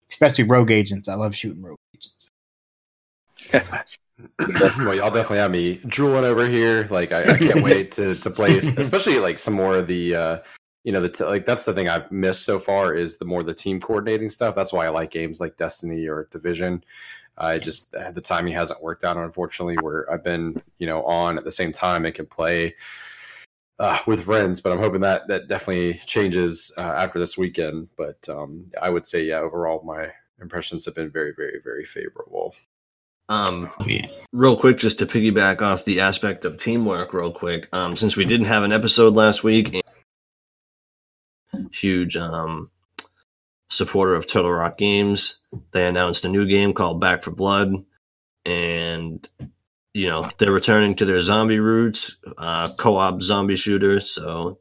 [0.10, 1.08] Especially rogue agents.
[1.08, 2.30] I love shooting rogue agents.
[4.39, 6.86] well, y'all definitely have me drooling over here.
[6.89, 10.39] Like, I, I can't wait to to play, especially like some more of the, uh,
[10.84, 13.43] you know, the t- like that's the thing I've missed so far is the more
[13.43, 14.56] the team coordinating stuff.
[14.56, 16.84] That's why I like games like Destiny or Division.
[17.39, 19.78] I just the timing hasn't worked out, unfortunately.
[19.82, 22.75] Where I've been, you know, on at the same time and can play
[23.80, 27.89] uh, with friends, but I'm hoping that that definitely changes uh, after this weekend.
[27.97, 32.56] But um, I would say, yeah, overall, my impressions have been very, very, very favorable.
[33.30, 33.69] Um,
[34.34, 37.69] real quick, just to piggyback off the aspect of teamwork, real quick.
[37.71, 39.80] Um, since we didn't have an episode last week,
[41.71, 42.71] huge um
[43.70, 45.38] supporter of Turtle Rock Games.
[45.72, 47.74] They announced a new game called Back 4 Blood,
[48.46, 49.28] and
[49.94, 54.00] you know they're returning to their zombie roots, uh, co-op zombie shooter.
[54.00, 54.60] So,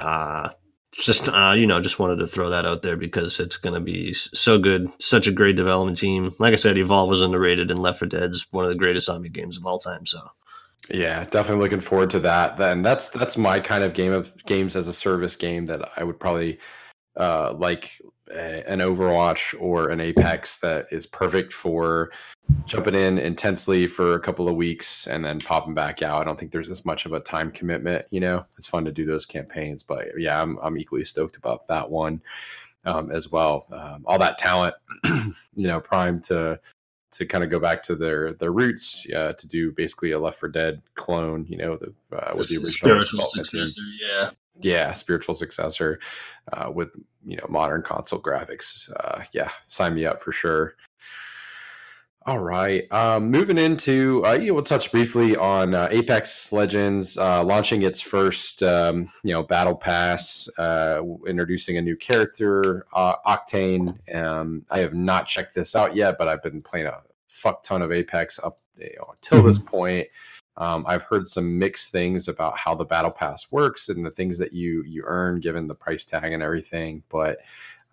[0.00, 0.50] uh,
[0.92, 3.80] just uh, you know, just wanted to throw that out there because it's going to
[3.80, 6.32] be so good, such a great development team.
[6.38, 9.28] Like I said, Evolve was underrated, and Left 4 Dead's one of the greatest zombie
[9.28, 10.06] games of all time.
[10.06, 10.20] So.
[10.88, 12.58] Yeah, definitely looking forward to that.
[12.58, 16.04] Then that's that's my kind of game of games as a service game that I
[16.04, 16.60] would probably
[17.16, 18.00] uh, like
[18.30, 22.10] a, an Overwatch or an Apex that is perfect for
[22.64, 26.22] jumping in intensely for a couple of weeks and then popping back out.
[26.22, 28.06] I don't think there's as much of a time commitment.
[28.10, 31.66] You know, it's fun to do those campaigns, but yeah, I'm I'm equally stoked about
[31.68, 32.22] that one
[32.84, 33.66] um, as well.
[33.70, 34.74] Um, all that talent,
[35.04, 36.60] you know, primed to
[37.12, 40.38] to kind of go back to their their roots uh, to do basically a Left
[40.38, 41.46] 4 Dead clone.
[41.48, 43.80] You know, the, uh, with the original spiritual successor.
[44.00, 45.98] Yeah, yeah, spiritual successor
[46.52, 48.90] uh, with you know modern console graphics.
[48.98, 50.76] Uh, yeah, sign me up for sure.
[52.24, 57.16] All right, um, moving into uh, you know, we'll touch briefly on uh, Apex Legends
[57.16, 63.16] uh, launching its first um, you know battle pass, uh, introducing a new character, uh,
[63.26, 63.96] Octane.
[64.14, 67.82] Um, I have not checked this out yet, but I've been playing a fuck ton
[67.82, 69.46] of Apex up you know, until mm-hmm.
[69.46, 70.08] this point.
[70.58, 74.38] Um, I've heard some mixed things about how the battle pass works and the things
[74.38, 77.38] that you you earn given the price tag and everything, but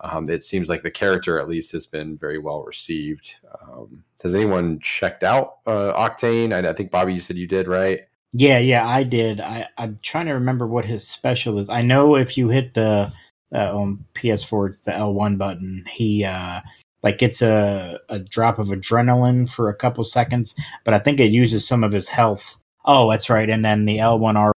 [0.04, 3.36] um, it seems like the character at least has been very well received.
[3.62, 6.54] Um, has anyone checked out uh, Octane?
[6.54, 8.02] I, I, think Bobby, you said you did, right?
[8.34, 9.40] Yeah, yeah, I did.
[9.40, 11.70] I, am trying to remember what his special is.
[11.70, 13.14] I know if you hit the
[13.54, 15.86] uh, on PS4, it's the L1 button.
[15.90, 16.62] He uh,
[17.04, 21.32] like gets a, a drop of adrenaline for a couple seconds, but I think it
[21.32, 22.60] uses some of his health.
[22.86, 23.50] Oh, that's right.
[23.50, 24.52] And then the L1R,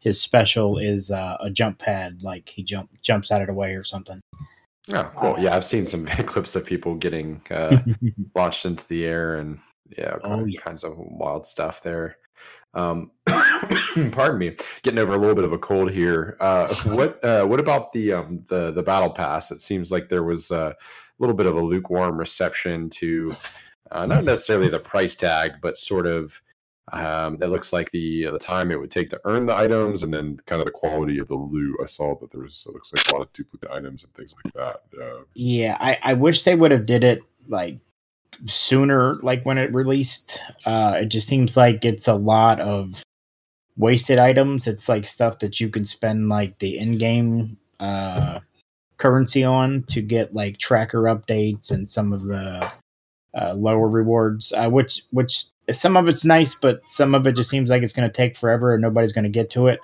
[0.00, 3.74] his special is uh, a jump pad, like he jump jumps out of the way
[3.74, 4.20] or something.
[4.92, 5.36] Oh, cool.
[5.38, 7.78] Yeah, I've seen some clips of people getting uh,
[8.34, 9.58] launched into the air and
[9.96, 10.62] yeah, oh, yes.
[10.62, 12.16] kinds of wild stuff there.
[12.72, 13.10] Um,
[14.12, 16.36] pardon me, getting over a little bit of a cold here.
[16.40, 19.50] Uh, what uh, what about the um, the the battle pass?
[19.50, 20.74] It seems like there was uh,
[21.20, 23.32] little bit of a lukewarm reception to
[23.90, 26.40] uh, not necessarily the price tag, but sort of
[26.92, 30.12] um, it looks like the the time it would take to earn the items, and
[30.12, 31.76] then kind of the quality of the loot.
[31.82, 34.34] I saw that there was it looks like a lot of duplicate items and things
[34.44, 34.80] like that.
[35.00, 37.78] Uh, yeah, I, I wish they would have did it like
[38.44, 40.40] sooner, like when it released.
[40.64, 43.02] Uh, it just seems like it's a lot of
[43.76, 44.66] wasted items.
[44.66, 48.40] It's like stuff that you can spend like the in game uh,
[49.00, 52.72] currency on to get like tracker updates and some of the
[53.34, 57.50] uh, lower rewards, uh, which which some of it's nice, but some of it just
[57.50, 59.80] seems like it's going to take forever and nobody's going to get to it.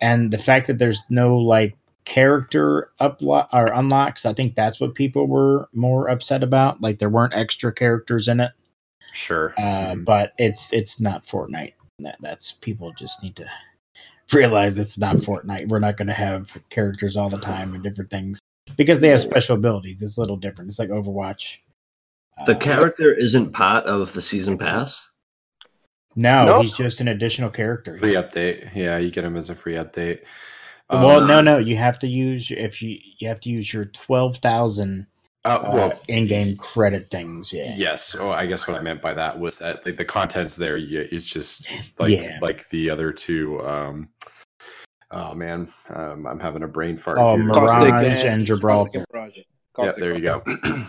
[0.00, 4.94] And the fact that there's no like character uplock or unlocks, I think that's what
[4.94, 6.80] people were more upset about.
[6.80, 8.52] Like there weren't extra characters in it.
[9.12, 10.04] Sure, uh, mm-hmm.
[10.04, 11.74] but it's it's not Fortnite.
[12.00, 13.46] That, that's people just need to
[14.32, 15.68] realize it's not Fortnite.
[15.68, 18.40] We're not going to have characters all the time and different things.
[18.76, 20.02] Because they have special abilities.
[20.02, 20.70] It's a little different.
[20.70, 21.58] It's like Overwatch.
[22.46, 25.10] The Uh, character isn't part of the season pass.
[26.16, 26.60] no, No.
[26.62, 27.96] he's just an additional character.
[27.98, 28.74] Free update.
[28.74, 30.20] Yeah, you get him as a free update.
[30.88, 33.84] well, Um, no, no, you have to use if you you have to use your
[33.86, 35.06] twelve thousand
[35.44, 37.52] uh, uh, well, in-game credit things.
[37.52, 38.14] Yeah, Yes.
[38.18, 40.76] Oh, I guess what I meant by that was that like the content's there.
[40.76, 41.66] Yeah, it's just
[41.98, 42.38] like Yeah.
[42.42, 43.64] like the other two.
[43.66, 44.08] Um,
[45.10, 47.18] oh man, um, I'm having a brain fart.
[47.18, 47.48] Oh, here.
[47.50, 49.04] Caustic Mirage and Gibraltar.
[49.12, 49.44] Caustic Mirage.
[49.78, 50.42] yeah, there you go.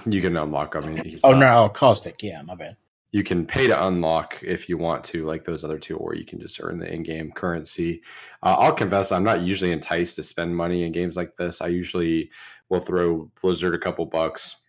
[0.05, 0.95] you can unlock them.
[0.97, 2.21] He's Oh not- no, caustic.
[2.23, 2.77] Yeah, my bad.
[3.11, 6.25] you can pay to unlock if you want to, like those other two, or you
[6.25, 8.01] can just earn the in-game currency.
[8.43, 11.61] Uh, I'll confess, I'm not usually enticed to spend money in games like this.
[11.61, 12.31] I usually
[12.69, 14.61] will throw Blizzard a couple bucks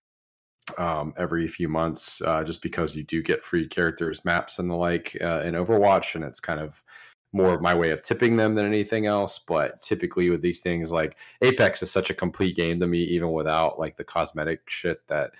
[0.78, 4.74] um, every few months, uh, just because you do get free characters, maps, and the
[4.74, 6.82] like uh, in Overwatch, and it's kind of
[7.32, 9.38] more of my way of tipping them than anything else.
[9.38, 13.32] But typically with these things, like Apex is such a complete game to me, even
[13.32, 15.32] without like the cosmetic shit that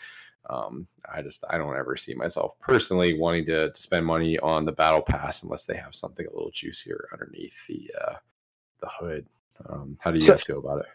[0.50, 4.64] um, I just I don't ever see myself personally wanting to, to spend money on
[4.64, 8.14] the battle pass unless they have something a little juicier underneath the uh,
[8.80, 9.26] the hood.
[9.68, 10.86] Um, how do you So- guys feel about it?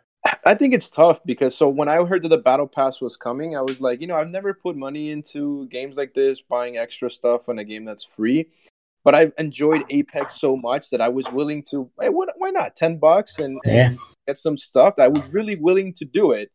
[0.45, 3.55] I think it's tough because so when I heard that the battle pass was coming,
[3.55, 7.09] I was like, you know, I've never put money into games like this, buying extra
[7.09, 8.49] stuff on a game that's free.
[9.07, 11.89] But I've enjoyed Apex so much that I was willing to.
[12.01, 12.75] Hey, what, why not?
[12.75, 14.95] Ten bucks and, and get some stuff.
[14.99, 16.51] I was really willing to do it.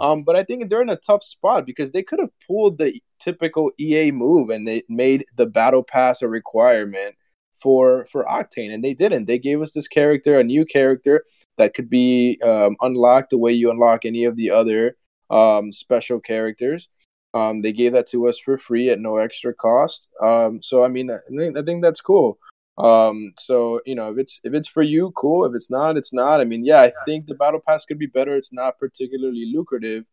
[0.00, 3.00] Um, but I think they're in a tough spot because they could have pulled the
[3.20, 7.14] typical EA move and they made the battle pass a requirement
[7.54, 9.24] for for Octane, and they didn't.
[9.24, 11.24] They gave us this character, a new character
[11.56, 14.98] that could be um, unlocked the way you unlock any of the other
[15.30, 16.86] um, special characters.
[17.34, 20.08] Um, they gave that to us for free at no extra cost.
[20.22, 22.38] Um, so I mean, I think, I think that's cool.
[22.78, 25.44] Um, so you know, if it's if it's for you, cool.
[25.44, 26.40] If it's not, it's not.
[26.40, 28.36] I mean, yeah, I think the battle pass could be better.
[28.36, 30.04] It's not particularly lucrative,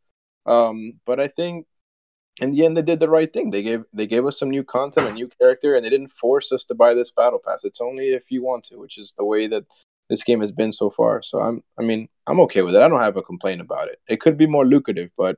[0.45, 1.67] um, but I think
[2.41, 3.51] in the end they did the right thing.
[3.51, 6.51] They gave they gave us some new content, a new character, and they didn't force
[6.51, 7.63] us to buy this battle pass.
[7.63, 9.65] It's only if you want to, which is the way that
[10.09, 11.21] this game has been so far.
[11.21, 12.81] So I'm I mean I'm okay with it.
[12.81, 13.99] I don't have a complaint about it.
[14.07, 15.37] It could be more lucrative, but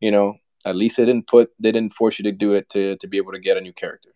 [0.00, 0.36] you know
[0.68, 3.16] at least they didn't put they didn't force you to do it to to be
[3.16, 4.10] able to get a new character.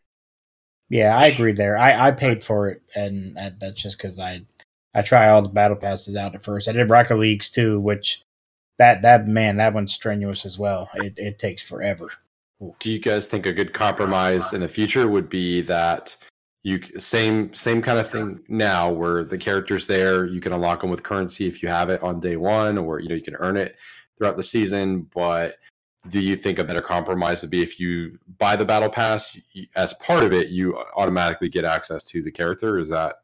[0.89, 1.79] Yeah, I agree there.
[1.79, 4.43] I, I paid for it, and that, that's just because I
[4.95, 6.69] I try all the battle passes out at first.
[6.69, 8.23] I did Rocket Leagues too, which
[8.79, 10.91] that that man that one's strenuous as well.
[10.97, 12.11] It it takes forever.
[12.79, 16.17] Do you guys think a good compromise in the future would be that
[16.63, 20.91] you same same kind of thing now, where the character's there, you can unlock them
[20.91, 23.57] with currency if you have it on day one, or you know you can earn
[23.57, 23.77] it
[24.17, 25.09] throughout the season.
[25.15, 25.57] But
[26.09, 29.39] do you think a better compromise would be if you buy the battle pass
[29.77, 32.79] as part of it, you automatically get access to the character?
[32.79, 33.17] Is that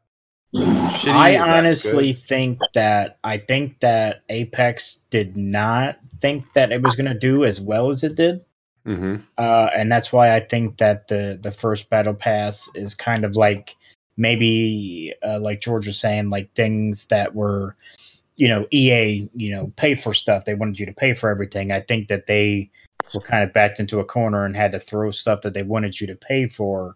[0.55, 1.11] shitty?
[1.11, 2.27] I Is honestly good?
[2.27, 7.45] think that I think that Apex did not think that it was going to do
[7.45, 8.43] as well as it did.
[8.87, 9.21] Mhm.
[9.37, 13.35] uh, and that's why I think that the the first battle pass is kind of
[13.35, 13.75] like
[14.15, 17.75] maybe uh, like George was saying, like things that were,
[18.39, 20.45] you know, EA, you know, pay for stuff.
[20.45, 21.73] They wanted you to pay for everything.
[21.73, 22.71] I think that they
[23.13, 25.99] were kind of backed into a corner and had to throw stuff that they wanted
[25.99, 26.95] you to pay for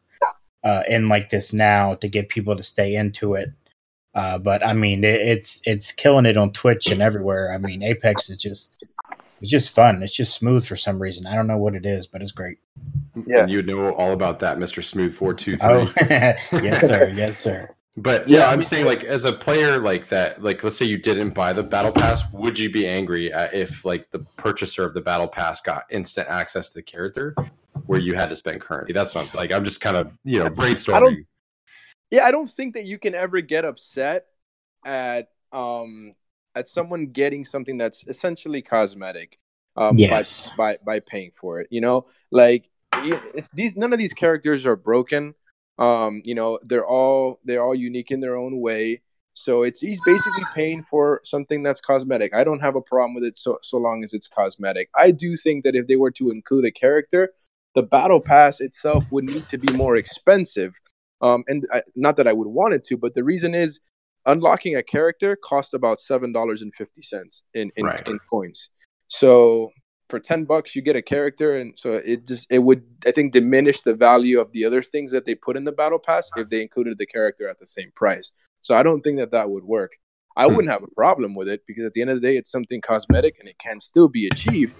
[0.64, 3.52] uh, in like this now to get people to stay into it.
[4.16, 7.52] Uh, but I mean, it, it's it's killing it on Twitch and everywhere.
[7.52, 8.86] I mean, Apex is just
[9.42, 10.02] it's just fun.
[10.02, 11.28] It's just smooth for some reason.
[11.28, 12.60] I don't know what it is, but it's great.
[13.28, 13.40] Yeah.
[13.42, 15.68] And you know all about that, Mister Smooth Four Two Three.
[15.68, 17.12] Oh, yes, sir.
[17.14, 17.70] Yes, sir.
[17.96, 20.86] But Yeah, yeah, I I'm saying like as a player like that, like let's say
[20.86, 24.84] you didn't buy the battle pass, would you be angry at if like the purchaser
[24.84, 27.36] of the battle pass got instant access to the character
[27.86, 28.94] where you had to spend currency?
[28.94, 29.52] That's what I'm like.
[29.52, 31.26] I'm just kind of you know brainstorming.
[32.10, 34.26] Yeah, I don't think that you can ever get upset
[34.86, 36.16] at um
[36.56, 39.40] at someone getting something that's essentially cosmetic
[39.76, 40.52] um Yes.
[40.52, 41.68] by, by by paying for it.
[41.70, 45.36] You know, like it's these none of these characters are broken.
[45.78, 49.02] Um, you know, they're all they're all unique in their own way.
[49.34, 52.36] So it's he's basically paying for something that's cosmetic.
[52.36, 54.90] I don't have a problem with it so so long as it's cosmetic.
[54.96, 57.34] I do think that if they were to include a character,
[57.74, 60.74] the battle pass itself would need to be more expensive.
[61.22, 63.80] Um, and I, not that I would want it to, but the reason is
[64.26, 68.08] unlocking a character costs about seven dollars and fifty cents in in, Right.
[68.08, 68.70] in coins.
[69.08, 69.72] So
[70.10, 73.34] for ten bucks, you get a character, and so it just it would I think
[73.34, 76.50] diminish the value of the other things that they put in the battle pass if
[76.50, 78.32] they included the character at the same price.
[78.62, 79.94] So I don't think that that would work.
[80.36, 80.56] I Hmm.
[80.56, 82.82] wouldn't have a problem with it because at the end of the day, it's something
[82.82, 84.74] cosmetic and it can still be achieved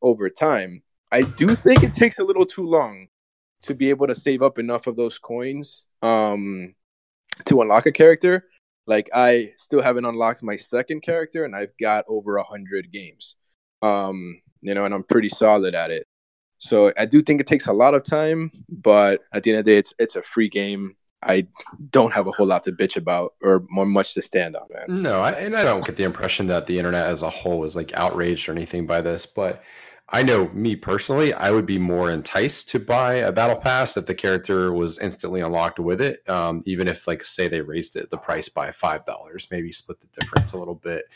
[0.00, 0.82] over time.
[1.10, 3.08] I do think it takes a little too long
[3.62, 6.74] to be able to save up enough of those coins um,
[7.46, 8.48] to unlock a character.
[8.86, 13.36] Like I still haven't unlocked my second character, and I've got over a hundred games.
[13.80, 16.06] Um, you know, and I'm pretty solid at it.
[16.58, 19.64] So I do think it takes a lot of time, but at the end of
[19.64, 20.96] the day, it's it's a free game.
[21.24, 21.46] I
[21.90, 25.02] don't have a whole lot to bitch about or more much to stand on, man.
[25.02, 27.76] No, I, and I don't get the impression that the internet as a whole is
[27.76, 29.62] like outraged or anything by this, but
[30.08, 34.06] I know me personally, I would be more enticed to buy a battle pass if
[34.06, 36.28] the character was instantly unlocked with it.
[36.28, 40.00] Um, even if, like, say they raised it the price by five dollars, maybe split
[40.00, 41.06] the difference a little bit.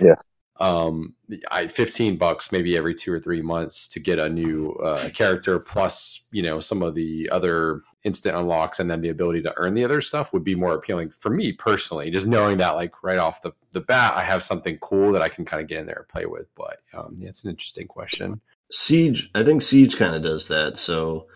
[0.00, 0.14] Yeah
[0.60, 1.14] um
[1.50, 5.58] i 15 bucks maybe every two or three months to get a new uh, character
[5.60, 9.74] plus you know some of the other instant unlocks and then the ability to earn
[9.74, 12.10] the other stuff would be more appealing for me personally.
[12.10, 15.28] Just knowing that like right off the, the bat i have something cool that i
[15.28, 17.86] can kind of get in there and play with but um yeah it's an interesting
[17.86, 18.40] question.
[18.70, 21.26] Siege i think siege kind of does that so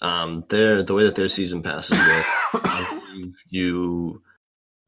[0.00, 4.22] um their the way that their season passes with you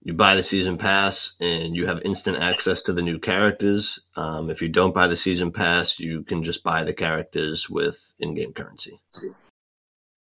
[0.04, 4.00] you buy the season pass and you have instant access to the new characters.
[4.16, 8.12] Um, if you don't buy the season pass, you can just buy the characters with
[8.18, 9.00] in-game currency.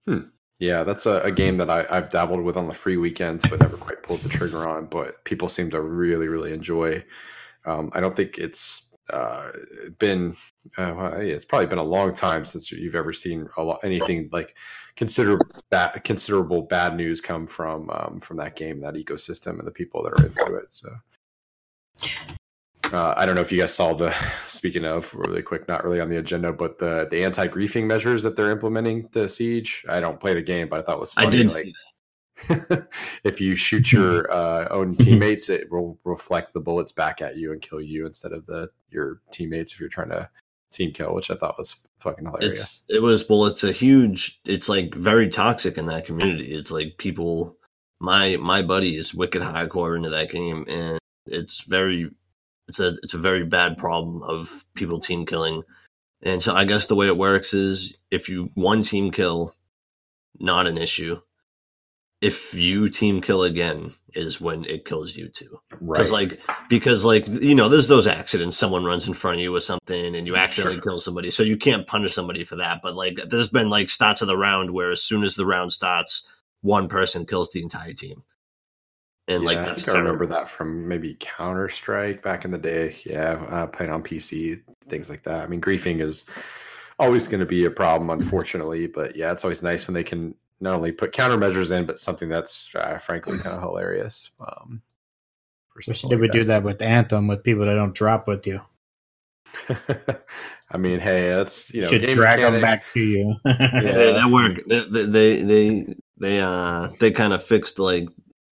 [0.07, 0.29] Hmm.
[0.61, 3.61] Yeah, that's a, a game that I, have dabbled with on the free weekends, but
[3.61, 4.87] never quite pulled the trigger on.
[4.87, 7.05] But people seem to really, really enjoy.
[7.66, 9.51] Um, I don't think it's uh,
[9.99, 10.37] been.
[10.79, 14.55] Uh, it's probably been a long time since you've ever seen a lot, anything like
[14.97, 19.73] considerable bad, considerable bad news come from um, from that game, that ecosystem, and the
[19.73, 20.73] people that are into it.
[20.73, 20.91] So.
[22.93, 24.15] Uh, I don't know if you guys saw the.
[24.47, 28.23] Speaking of, really quick, not really on the agenda, but the the anti griefing measures
[28.23, 29.85] that they're implementing to Siege.
[29.89, 31.27] I don't play the game, but I thought it was funny.
[31.27, 32.87] I did like,
[33.25, 37.53] if you shoot your uh, own teammates, it will reflect the bullets back at you
[37.53, 40.29] and kill you instead of the your teammates if you're trying to
[40.75, 42.61] team kill, which I thought was fucking hilarious.
[42.61, 44.41] It's, it was well, it's a huge.
[44.45, 46.55] It's like very toxic in that community.
[46.55, 47.57] It's like people.
[48.01, 52.11] My my buddy is wicked hardcore into that game, and it's very.
[52.68, 55.62] It's a it's a very bad problem of people team killing,
[56.22, 59.55] and so I guess the way it works is if you one team kill,
[60.39, 61.20] not an issue
[62.25, 65.61] if you team kill again is when it kills you too.
[65.79, 65.99] Right.
[65.99, 68.57] Because like because like you know, there's those accidents.
[68.57, 70.83] Someone runs in front of you with something and you accidentally sure.
[70.83, 71.31] kill somebody.
[71.31, 72.81] So you can't punish somebody for that.
[72.83, 75.72] But like there's been like starts of the round where as soon as the round
[75.72, 76.27] starts,
[76.62, 78.22] one person kills the entire team.
[79.29, 82.59] And yeah, like that's I, I remember that from maybe Counter Strike back in the
[82.59, 82.97] day.
[83.05, 85.43] Yeah, uh, playing on PC, things like that.
[85.43, 86.25] I mean, griefing is
[86.99, 88.87] always going to be a problem, unfortunately.
[88.87, 90.35] But yeah, it's always nice when they can
[90.65, 94.31] not only put countermeasures in, but something that's uh, frankly kind of hilarious.
[94.41, 94.83] Um,
[95.77, 96.39] Wish they like would that.
[96.39, 98.61] do that with Anthem with people that don't drop with you.
[100.71, 102.53] I mean, hey, that's you know, should drag mechanic.
[102.53, 103.37] them back to you.
[103.45, 104.69] yeah, that worked.
[104.69, 108.09] They, they they they uh they kind of fixed like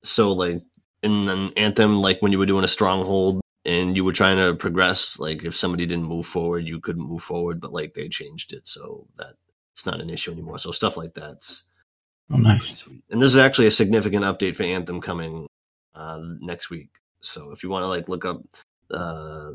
[0.03, 0.63] so like
[1.03, 4.55] in an Anthem like when you were doing a stronghold and you were trying to
[4.55, 8.53] progress like if somebody didn't move forward you couldn't move forward but like they changed
[8.53, 9.33] it so that
[9.73, 11.63] it's not an issue anymore so stuff like that's
[12.31, 12.83] Oh, nice.
[13.09, 15.47] And this is actually a significant update for Anthem coming
[15.95, 16.89] uh, next week.
[17.21, 18.41] So if you want to like look up,
[18.91, 19.51] uh,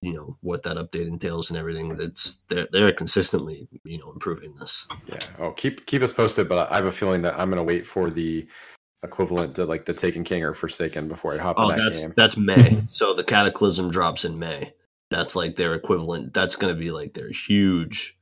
[0.00, 4.54] you know, what that update entails and everything, that's they're they're consistently you know improving
[4.56, 4.86] this.
[5.06, 5.18] Yeah.
[5.38, 6.48] Oh, keep keep us posted.
[6.48, 8.46] But I have a feeling that I'm going to wait for the
[9.02, 12.00] equivalent to like the Taken King or Forsaken before I hop oh, in that that's,
[12.00, 12.14] game.
[12.16, 12.84] That's May.
[12.88, 14.72] so the Cataclysm drops in May.
[15.10, 16.34] That's like their equivalent.
[16.34, 18.16] That's going to be like their huge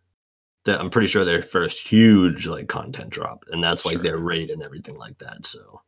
[0.67, 4.03] I'm pretty sure their first huge like content drop, and that's like sure.
[4.03, 5.45] their rate and everything like that.
[5.45, 5.81] So,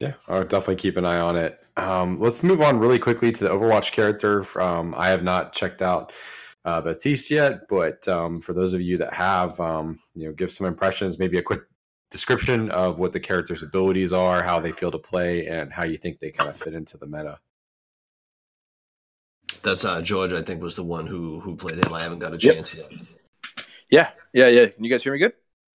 [0.00, 1.60] yeah, I'll definitely keep an eye on it.
[1.76, 4.44] Um, let's move on really quickly to the Overwatch character.
[4.60, 6.12] Um, I have not checked out
[6.64, 10.52] uh, Baptiste yet, but um, for those of you that have, um, you know, give
[10.52, 11.62] some impressions, maybe a quick
[12.10, 15.98] description of what the character's abilities are, how they feel to play, and how you
[15.98, 17.38] think they kind of fit into the meta.
[19.62, 20.32] That's uh, George.
[20.32, 21.92] I think was the one who who played him.
[21.92, 22.90] I haven't got a chance yep.
[22.90, 23.08] yet.
[23.90, 24.66] Yeah, yeah, yeah.
[24.66, 25.32] Can you guys hear me good?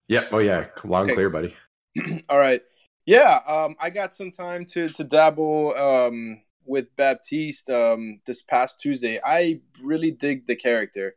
[0.08, 0.28] Yeah.
[0.32, 1.56] Oh yeah, loud and clear, buddy.
[2.30, 2.62] All right.
[3.06, 3.40] Yeah.
[3.48, 9.20] Um, I got some time to to dabble um with Baptiste um this past Tuesday.
[9.24, 11.16] I really dig the character.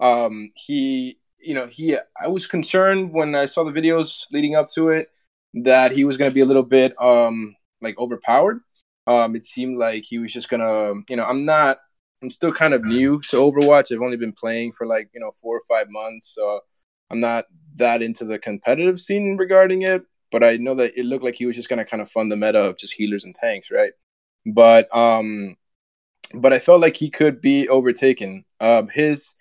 [0.00, 1.96] Um, he, you know, he.
[2.20, 5.10] I was concerned when I saw the videos leading up to it
[5.54, 8.60] that he was going to be a little bit um like overpowered.
[9.06, 11.78] Um, it seemed like he was just gonna, you know, I'm not
[12.22, 13.92] I'm still kind of new to Overwatch.
[13.92, 16.34] I've only been playing for like, you know, four or five months.
[16.34, 16.60] So
[17.10, 17.46] I'm not
[17.76, 20.04] that into the competitive scene regarding it.
[20.30, 22.36] But I know that it looked like he was just gonna kind of fund the
[22.36, 23.92] meta of just healers and tanks, right?
[24.46, 25.56] But um
[26.34, 28.44] but I felt like he could be overtaken.
[28.60, 29.32] Um his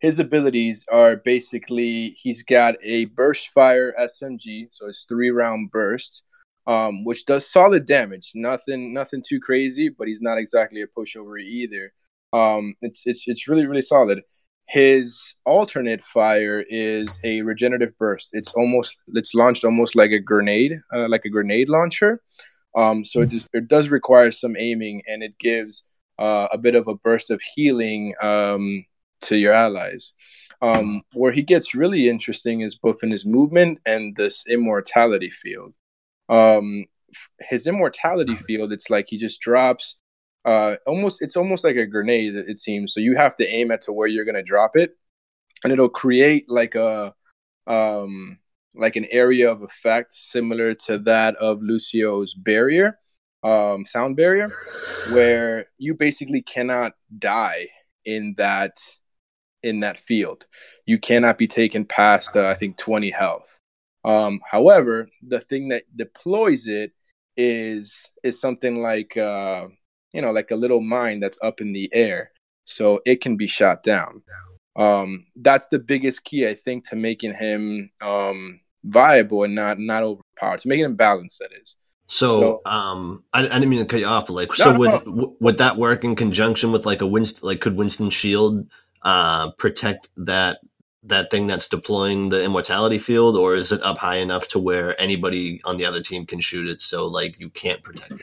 [0.00, 6.22] his abilities are basically he's got a burst fire SMG, so it's three round burst,
[6.66, 8.32] um, which does solid damage.
[8.34, 11.92] Nothing nothing too crazy, but he's not exactly a pushover either.
[12.32, 14.22] Um, it's it's it's really really solid.
[14.66, 18.30] His alternate fire is a regenerative burst.
[18.34, 22.20] It's almost it's launched almost like a grenade, uh, like a grenade launcher.
[22.76, 25.84] Um, so it, does, it does require some aiming, and it gives
[26.18, 28.84] uh, a bit of a burst of healing um,
[29.22, 30.12] to your allies.
[30.60, 35.74] Um, where he gets really interesting is both in his movement and this immortality field.
[36.28, 36.84] Um,
[37.40, 39.96] his immortality field, it's like he just drops
[40.48, 42.94] uh, almost it's almost like a grenade it seems.
[42.94, 44.96] So you have to aim at to where you're going to drop it.
[45.62, 47.14] And it'll create like a
[47.66, 48.38] um
[48.74, 52.98] like an area of effect similar to that of lucio's barrier
[53.42, 54.50] um sound barrier
[55.12, 57.66] where you basically cannot die
[58.06, 58.76] in that
[59.62, 60.46] in that field.
[60.86, 63.58] You cannot be taken past uh, i think 20 health.
[64.04, 66.92] Um however the thing that deploys it
[67.36, 69.66] is is something like uh
[70.12, 72.32] you know, like a little mine that's up in the air.
[72.64, 74.22] So it can be shot down.
[74.76, 80.02] Um, that's the biggest key, I think, to making him um, viable and not not
[80.02, 81.40] overpowered, to making him balanced.
[81.40, 81.76] That is.
[82.06, 84.78] So, so um, I, I, didn't mean to cut you off, but like, no, so
[84.78, 85.36] would no.
[85.40, 87.46] would that work in conjunction with like a Winston?
[87.46, 88.66] Like, could Winston Shield
[89.02, 90.58] uh, protect that
[91.02, 94.98] that thing that's deploying the immortality field, or is it up high enough to where
[95.00, 96.80] anybody on the other team can shoot it?
[96.80, 98.22] So, like, you can't protect it.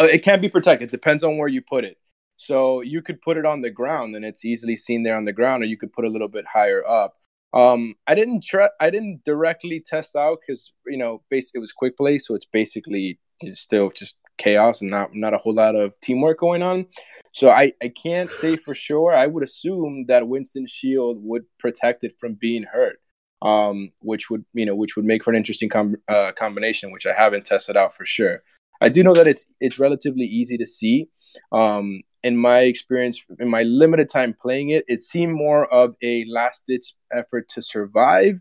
[0.00, 0.88] Uh, it can be protected.
[0.88, 1.98] It Depends on where you put it.
[2.36, 5.32] So you could put it on the ground, and it's easily seen there on the
[5.32, 7.16] ground, or you could put a little bit higher up.
[7.52, 8.68] Um, I didn't try.
[8.80, 13.18] I didn't directly test out because you know, it was quick play, so it's basically
[13.52, 16.86] still just chaos and not not a whole lot of teamwork going on.
[17.32, 19.14] So I I can't say for sure.
[19.14, 23.00] I would assume that Winston Shield would protect it from being hurt,
[23.42, 27.06] um, which would you know which would make for an interesting com- uh, combination, which
[27.06, 28.42] I haven't tested out for sure.
[28.80, 31.08] I do know that it's it's relatively easy to see.
[31.52, 36.24] Um, in my experience, in my limited time playing it, it seemed more of a
[36.26, 38.40] last ditch effort to survive,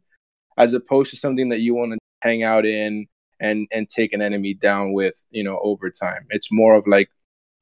[0.58, 3.08] as opposed to something that you want to hang out in
[3.40, 6.26] and and take an enemy down with, you know, over time.
[6.30, 7.10] It's more of like,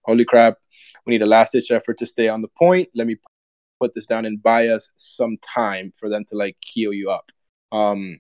[0.04, 0.58] holy crap,
[1.06, 2.90] we need a last ditch effort to stay on the point.
[2.96, 3.18] Let me
[3.80, 7.32] put this down and buy us some time for them to like heal you up.
[7.72, 8.20] Um,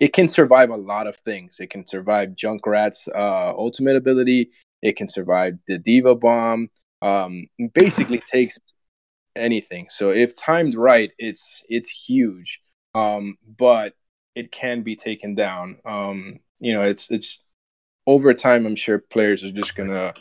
[0.00, 1.58] it can survive a lot of things.
[1.60, 4.50] It can survive Junkrat's uh, ultimate ability.
[4.82, 6.68] It can survive the D.Va Bomb.
[7.02, 8.58] Um, basically takes
[9.36, 9.86] anything.
[9.90, 12.60] So if timed right, it's it's huge.
[12.94, 13.94] Um, but
[14.34, 15.76] it can be taken down.
[15.84, 17.40] Um, you know, it's it's
[18.06, 18.66] over time.
[18.66, 20.14] I'm sure players are just gonna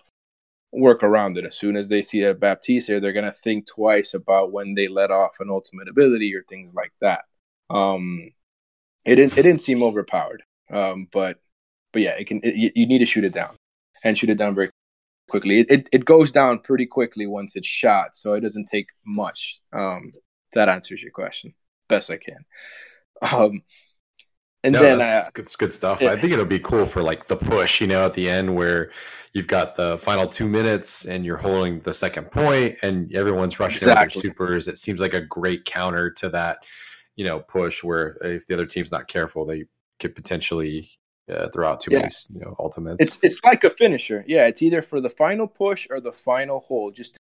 [0.71, 1.45] work around it.
[1.45, 4.88] As soon as they see a Baptiste here, they're gonna think twice about when they
[4.88, 7.26] let off an ultimate ability or things like that.
[7.69, 8.32] Um,
[9.06, 10.43] it didn't it didn't seem overpowered.
[10.70, 11.39] Um, but
[11.91, 12.41] but yeah, it can.
[12.43, 13.56] It, you need to shoot it down
[14.04, 14.70] and shoot it down very
[15.30, 15.60] quickly.
[15.60, 19.62] It, it, it goes down pretty quickly once it's shot, so it doesn't take much.
[19.72, 20.12] Um,
[20.54, 21.54] that answers your question
[21.88, 22.45] best I can.
[23.34, 23.62] Um,
[24.64, 26.01] and no, then that's, uh, it's good stuff.
[26.01, 28.91] I think it'll be cool for like the push, you know, at the end where
[29.34, 33.78] you've got the final two minutes and you're holding the second point and everyone's rushing
[33.78, 34.22] exactly.
[34.22, 34.68] their supers.
[34.68, 36.60] It seems like a great counter to that
[37.16, 39.66] you know push where if the other team's not careful, they
[39.99, 40.89] could potentially
[41.32, 41.99] uh, throw out too yeah.
[41.99, 43.01] many you know ultimates.
[43.01, 44.24] It's it's like a finisher.
[44.28, 47.20] Yeah, it's either for the final push or the final hold, just to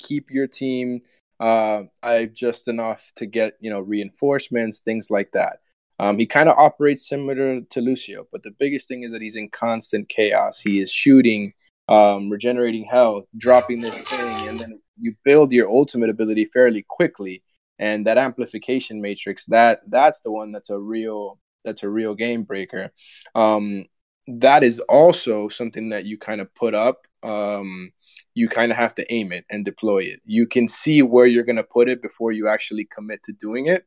[0.00, 1.02] keep your team
[1.40, 1.84] uh,
[2.32, 5.60] just enough to get you know reinforcements, things like that.
[5.98, 9.36] Um, he kind of operates similar to Lucio, but the biggest thing is that he's
[9.36, 10.58] in constant chaos.
[10.58, 11.52] He is shooting,
[11.88, 17.42] um, regenerating health, dropping this thing, and then you build your ultimate ability fairly quickly
[17.78, 22.42] and that amplification matrix that that's the one that's a real that's a real game
[22.42, 22.90] breaker.
[23.34, 23.86] Um
[24.26, 27.92] that is also something that you kind of put up um
[28.34, 30.20] you kind of have to aim it and deploy it.
[30.24, 33.66] You can see where you're going to put it before you actually commit to doing
[33.66, 33.86] it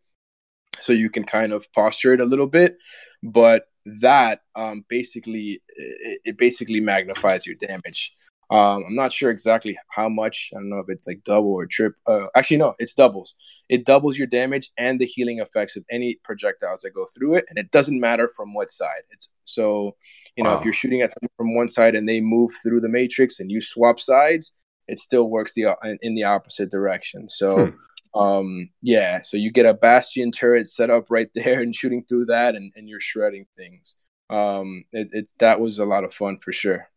[0.79, 2.77] so you can kind of posture it a little bit
[3.23, 8.13] but that um basically it, it basically magnifies your damage
[8.49, 10.51] um, I'm not sure exactly how much.
[10.53, 11.95] I don't know if it's like double or trip.
[12.07, 13.35] Uh, actually, no, it's doubles.
[13.67, 17.45] It doubles your damage and the healing effects of any projectiles that go through it,
[17.49, 19.03] and it doesn't matter from what side.
[19.11, 19.97] It's so
[20.37, 20.59] you know wow.
[20.59, 23.51] if you're shooting at them from one side and they move through the matrix and
[23.51, 24.53] you swap sides,
[24.87, 27.29] it still works the in the opposite direction.
[27.29, 27.67] So.
[27.67, 27.75] Hmm.
[28.15, 32.25] Um, yeah, so you get a bastion turret set up right there and shooting through
[32.27, 33.95] that, and, and you're shredding things.
[34.31, 36.89] Um, it, it that was a lot of fun for sure.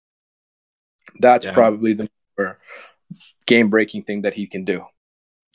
[1.19, 1.53] That's yeah.
[1.53, 2.09] probably the
[3.47, 4.85] game breaking thing that he can do.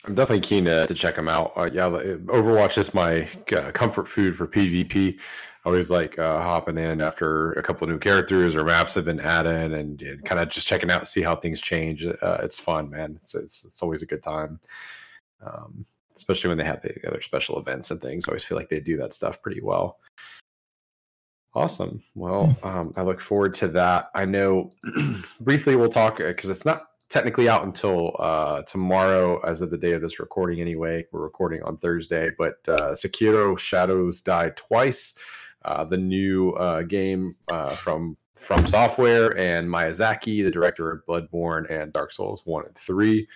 [0.04, 1.52] I'm definitely keen to, to check him out.
[1.56, 5.18] Uh, yeah, Overwatch is my uh, comfort food for PvP.
[5.18, 9.18] I always like uh, hopping in after a couple new characters or maps have been
[9.18, 12.06] added and, and kind of just checking out, see how things change.
[12.06, 13.14] Uh, it's fun, man.
[13.16, 14.60] It's, it's, it's always a good time.
[15.44, 15.84] Um,
[16.14, 18.26] especially when they have the other special events and things.
[18.26, 19.98] I always feel like they do that stuff pretty well.
[21.56, 22.02] Awesome.
[22.14, 22.68] Well, hmm.
[22.68, 24.10] um, I look forward to that.
[24.14, 24.72] I know
[25.40, 29.92] briefly we'll talk because it's not technically out until uh, tomorrow, as of the day
[29.92, 30.60] of this recording.
[30.60, 35.14] Anyway, we're recording on Thursday, but uh, Sekiro Shadows Die Twice,
[35.64, 41.70] uh, the new uh, game uh, from From Software and Miyazaki, the director of Bloodborne
[41.70, 43.26] and Dark Souls One and Three.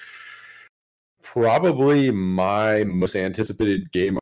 [1.22, 4.19] Probably my most anticipated game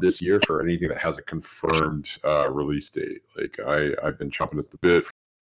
[0.00, 3.22] this year for anything that has a confirmed uh, release date.
[3.36, 5.12] Like I, I've been chomping at the bit for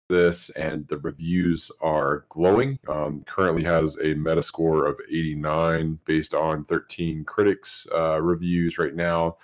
[0.09, 2.79] this, and the reviews are glowing.
[2.89, 9.37] Um, currently has a Metascore of 89 based on 13 critics uh, reviews right now.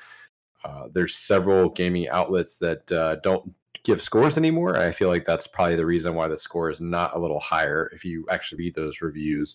[0.64, 4.76] Uh, there's several gaming outlets that uh, don't give scores anymore.
[4.76, 7.90] I feel like that's probably the reason why the score is not a little higher.
[7.92, 9.54] If you actually read those reviews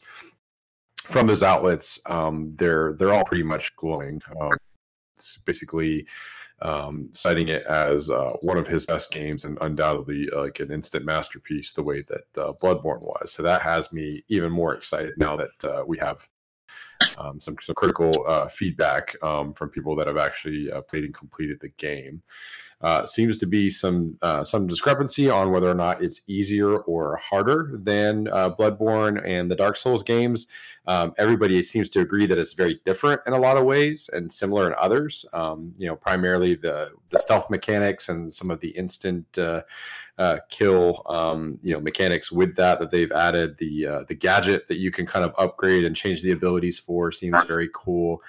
[1.03, 4.21] from those outlets, um, they're they're all pretty much glowing.
[4.39, 4.51] Um,
[5.45, 6.07] basically
[6.61, 10.72] um, citing it as uh, one of his best games and undoubtedly uh, like an
[10.72, 13.32] instant masterpiece, the way that uh, Bloodborne was.
[13.32, 16.28] So that has me even more excited now that uh, we have
[17.17, 21.59] um, some, some critical uh, feedback um, from people that have actually played and completed
[21.59, 22.22] the game.
[22.82, 27.17] Uh, seems to be some uh, some discrepancy on whether or not it's easier or
[27.17, 30.47] harder than uh, Bloodborne and the Dark Souls games.
[30.88, 34.32] Um, everybody seems to agree that it's very different in a lot of ways and
[34.32, 35.25] similar in others.
[35.32, 39.38] Um, you know, primarily the the stealth mechanics and some of the instant
[40.22, 43.57] uh, kill um, you know mechanics with that that they've added.
[43.57, 47.11] The uh, the gadget that you can kind of upgrade and change the abilities for
[47.11, 48.22] seems very cool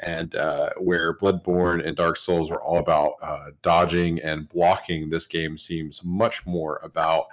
[0.00, 5.26] and uh, where Bloodborne and Dark Souls were all about uh, dodging and blocking, this
[5.26, 7.26] game seems much more about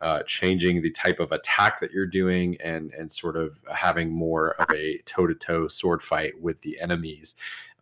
[0.00, 4.50] uh, changing the type of attack that you're doing and and sort of having more
[4.60, 7.34] of a toe to toe sword fight with the enemies.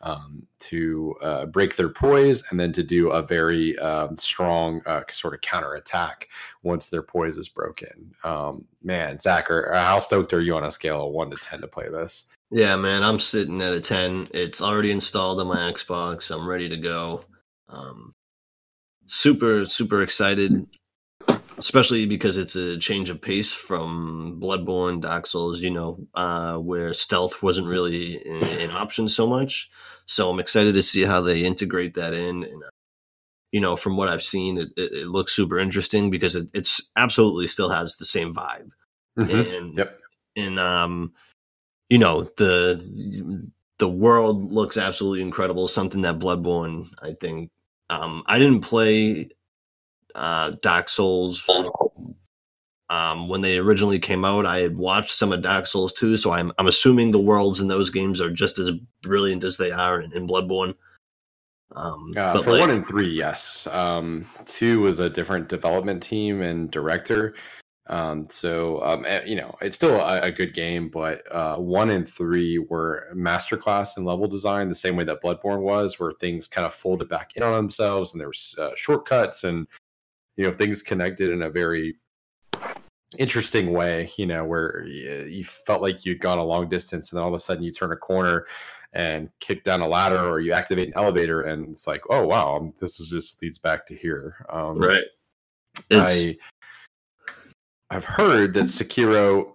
[0.05, 5.03] Um, to uh, break their poise and then to do a very um, strong uh,
[5.13, 6.29] sort of counter attack
[6.65, 8.13] once their poise is broken.
[8.25, 11.69] Um, man, Zach, how stoked are you on a scale of one to 10 to
[11.69, 12.25] play this?
[12.51, 14.29] Yeah, man, I'm sitting at a 10.
[14.35, 16.31] It's already installed on my Xbox.
[16.31, 17.23] I'm ready to go.
[17.69, 18.13] Um,
[19.07, 20.67] super, super excited,
[21.63, 26.93] especially because it's a change of pace from Bloodborne, Dark Souls, you know, uh, where
[26.93, 29.71] stealth wasn't really an, option so much.
[30.07, 32.43] So I'm excited to see how they integrate that in.
[32.43, 32.69] And, uh,
[33.53, 36.91] you know, from what I've seen, it, it, it looks super interesting because it, it's
[36.97, 38.71] absolutely still has the same vibe.
[39.17, 39.55] Mm-hmm.
[39.55, 39.99] And, yep.
[40.37, 41.13] And, um,
[41.93, 45.69] you know the the world looks absolutely incredible.
[45.69, 47.51] Something that Bloodborne, I think.
[47.91, 49.29] Um, I didn't play
[50.15, 51.49] uh, Dark Souls
[52.93, 54.45] um, when they originally came out.
[54.45, 57.69] I had watched some of Dark Souls too, so I'm I'm assuming the worlds in
[57.69, 58.71] those games are just as
[59.03, 60.75] brilliant as they are in, in Bloodborne.
[61.75, 63.67] Um, uh, for like, one and three, yes.
[63.69, 67.35] Um, two was a different development team and director.
[67.87, 71.91] Um, so um, eh, you know, it's still a, a good game, but uh, one
[71.91, 76.47] and three were masterclass in level design, the same way that Bloodborne was, where things
[76.47, 79.67] kind of folded back in on themselves, and there was uh, shortcuts, and
[80.37, 81.97] you know, things connected in a very
[83.19, 84.11] interesting way.
[84.17, 87.35] You know, where you, felt like you'd gone a long distance, and then all of
[87.35, 88.47] a sudden you turn a corner
[88.93, 92.69] and kick down a ladder, or you activate an elevator, and it's like, oh wow,
[92.79, 94.45] this is just leads back to here.
[94.51, 95.05] Um, right.
[95.91, 96.37] It's- I
[97.93, 99.53] I've heard that Sekiro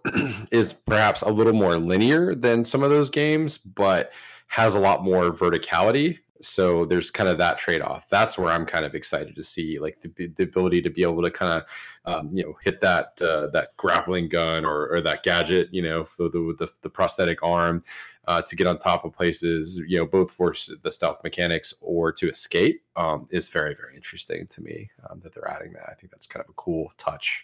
[0.52, 4.12] is perhaps a little more linear than some of those games, but
[4.46, 6.20] has a lot more verticality.
[6.42, 8.10] So there's kind of that trade off.
[8.10, 11.24] That's where I'm kind of excited to see, like the, the ability to be able
[11.24, 11.70] to kind of,
[12.14, 16.06] um, you know, hit that uh, that grappling gun or, or that gadget, you know,
[16.18, 17.84] the, the, the prosthetic arm
[18.28, 22.12] uh, to get on top of places, you know, both for the stealth mechanics or
[22.12, 25.90] to escape um, is very very interesting to me um, that they're adding that.
[25.90, 27.44] I think that's kind of a cool touch.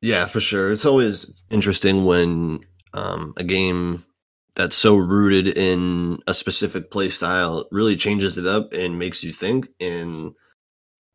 [0.00, 0.70] Yeah, for sure.
[0.70, 2.60] It's always interesting when
[2.94, 4.04] um, a game
[4.58, 9.32] that's so rooted in a specific play style really changes it up and makes you
[9.32, 9.68] think.
[9.78, 10.34] And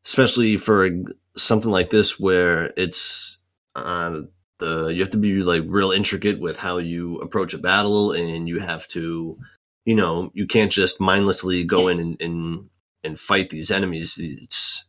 [0.06, 0.90] especially for
[1.36, 3.38] something like this, where it's
[3.76, 4.22] uh,
[4.60, 8.48] the you have to be like real intricate with how you approach a battle, and
[8.48, 9.36] you have to,
[9.84, 12.70] you know, you can't just mindlessly go in and and,
[13.04, 14.18] and fight these enemies.
[14.18, 14.86] It's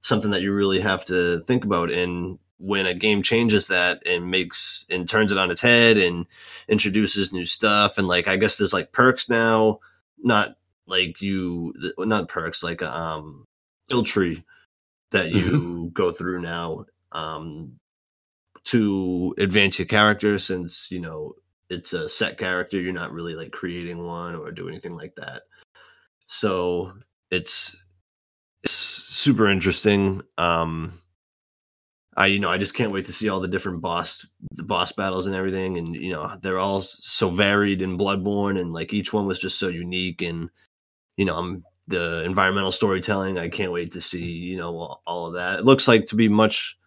[0.00, 4.30] something that you really have to think about and when a game changes that and
[4.30, 6.24] makes and turns it on its head and
[6.66, 9.80] introduces new stuff and like I guess there's like perks now,
[10.18, 10.56] not
[10.86, 13.44] like you not perks like um
[13.86, 14.44] skill tree
[15.10, 15.88] that you mm-hmm.
[15.88, 17.78] go through now um,
[18.64, 21.34] to advance your character since you know
[21.68, 25.42] it's a set character you're not really like creating one or do anything like that
[26.26, 26.92] so
[27.30, 27.76] it's,
[28.62, 30.98] it's super interesting um
[32.16, 34.92] I you know I just can't wait to see all the different boss the boss
[34.92, 39.12] battles and everything and you know they're all so varied in Bloodborne and like each
[39.12, 40.50] one was just so unique and
[41.16, 45.34] you know I'm the environmental storytelling I can't wait to see you know all of
[45.34, 46.78] that it looks like to be much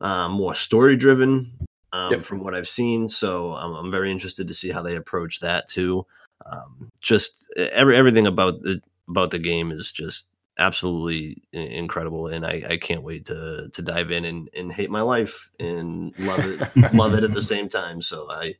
[0.00, 1.46] uh, more story driven
[1.92, 2.22] um, yep.
[2.22, 5.68] from what I've seen so I'm, I'm, very interested to see how they approach that
[5.68, 6.06] too
[6.46, 10.26] um, just every everything about the about the game is just
[10.62, 15.02] absolutely incredible and I, I can't wait to to dive in and, and hate my
[15.02, 18.54] life and love it love it at the same time so i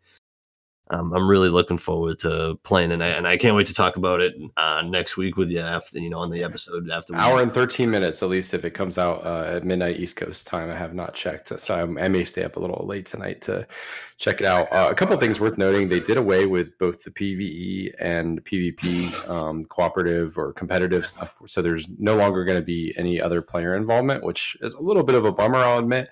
[0.93, 3.97] um, I'm really looking forward to playing, and I, and I can't wait to talk
[3.97, 7.15] about it uh, next week with you after you know on the episode after.
[7.15, 10.47] Hour and thirteen minutes at least if it comes out uh, at midnight East Coast
[10.47, 10.71] time.
[10.71, 13.67] I have not checked, so I'm, i may stay up a little late tonight to
[14.19, 14.71] check it out.
[14.71, 19.31] Uh, a couple things worth noting: they did away with both the PVE and PvP
[19.31, 23.75] um, cooperative or competitive stuff, so there's no longer going to be any other player
[23.75, 26.11] involvement, which is a little bit of a bummer, I'll admit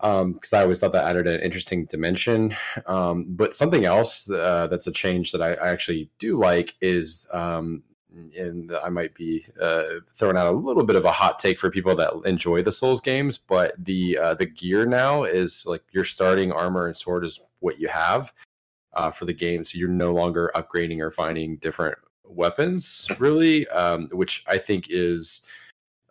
[0.00, 2.54] because um, I always thought that added an interesting dimension.
[2.86, 7.26] Um, but something else uh, that's a change that I, I actually do like is,
[7.32, 7.82] um,
[8.36, 11.70] and I might be uh, throwing out a little bit of a hot take for
[11.70, 16.04] people that enjoy the Souls games, but the uh, the gear now is like your
[16.04, 18.32] starting armor and sword is what you have
[18.94, 24.08] uh, for the game, so you're no longer upgrading or finding different weapons, really, um,
[24.08, 25.42] which I think is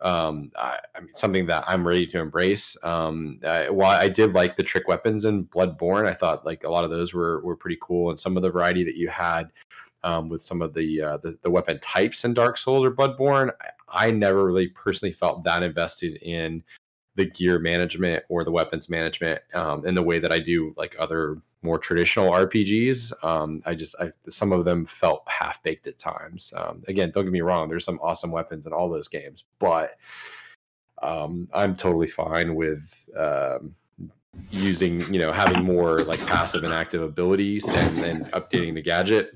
[0.00, 2.76] um, I, I, mean, something that I'm ready to embrace.
[2.82, 6.70] Um, I, while I did like the trick weapons in Bloodborne, I thought like a
[6.70, 9.50] lot of those were were pretty cool, and some of the variety that you had
[10.04, 13.50] um, with some of the, uh, the, the weapon types in Dark Souls or Bloodborne,
[13.60, 16.62] I, I never really personally felt that invested in
[17.16, 20.94] the gear management or the weapons management um, in the way that I do like
[20.98, 23.12] other more traditional RPGs.
[23.24, 26.52] Um, I just I, some of them felt half baked at times.
[26.56, 27.68] Um, again, don't get me wrong.
[27.68, 29.96] There's some awesome weapons in all those games, but
[31.02, 33.74] um, I'm totally fine with um,
[34.50, 39.32] using you know having more like passive and active abilities and, and updating the gadget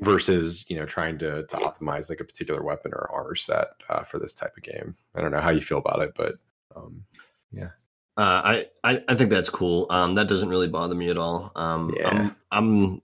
[0.00, 4.02] versus you know trying to to optimize like a particular weapon or armor set uh,
[4.02, 4.94] for this type of game.
[5.14, 6.36] I don't know how you feel about it, but
[6.74, 7.04] um,
[7.52, 7.70] yeah.
[8.20, 9.86] Uh, I, I, I think that's cool.
[9.88, 11.52] Um, that doesn't really bother me at all.
[11.56, 12.08] Um, yeah.
[12.10, 13.02] I'm, I'm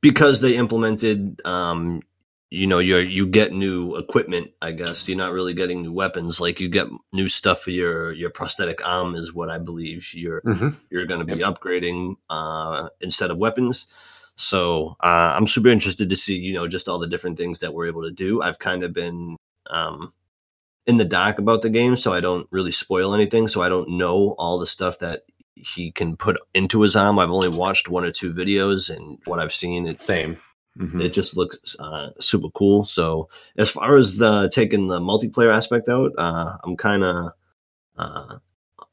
[0.00, 2.00] because they implemented, um,
[2.48, 4.52] you know, you you get new equipment.
[4.62, 6.40] I guess you're not really getting new weapons.
[6.40, 10.40] Like you get new stuff for your your prosthetic arm is what I believe you're
[10.40, 10.70] mm-hmm.
[10.88, 11.56] you're going to be yep.
[11.56, 13.86] upgrading uh, instead of weapons.
[14.36, 17.74] So uh, I'm super interested to see, you know, just all the different things that
[17.74, 18.40] we're able to do.
[18.40, 19.36] I've kind of been
[19.68, 20.14] um,
[20.86, 23.48] in the dark about the game, so I don't really spoil anything.
[23.48, 25.22] So I don't know all the stuff that
[25.54, 27.18] he can put into his arm.
[27.18, 30.36] I've only watched one or two videos, and what I've seen, it's same.
[30.78, 31.00] Mm-hmm.
[31.00, 32.82] It just looks uh, super cool.
[32.82, 37.32] So as far as the taking the multiplayer aspect out, uh, I'm kind of
[37.96, 38.38] uh,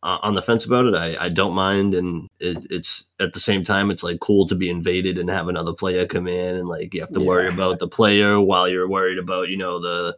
[0.04, 0.96] on the fence about it.
[0.96, 4.56] I, I don't mind, and it, it's at the same time, it's like cool to
[4.56, 7.28] be invaded and have another player come in, and like you have to yeah.
[7.28, 10.16] worry about the player while you're worried about you know the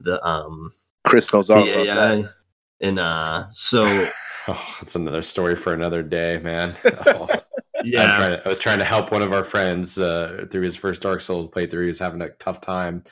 [0.00, 0.70] the um
[1.06, 2.32] Chris goes all yeah, about that.
[2.80, 4.10] And uh, so
[4.48, 6.76] oh, it's another story for another day, man.
[7.06, 7.28] Oh,
[7.84, 11.02] yeah, to, i was trying to help one of our friends uh, through his first
[11.02, 11.82] Dark Souls playthrough.
[11.82, 13.04] He was having a tough time,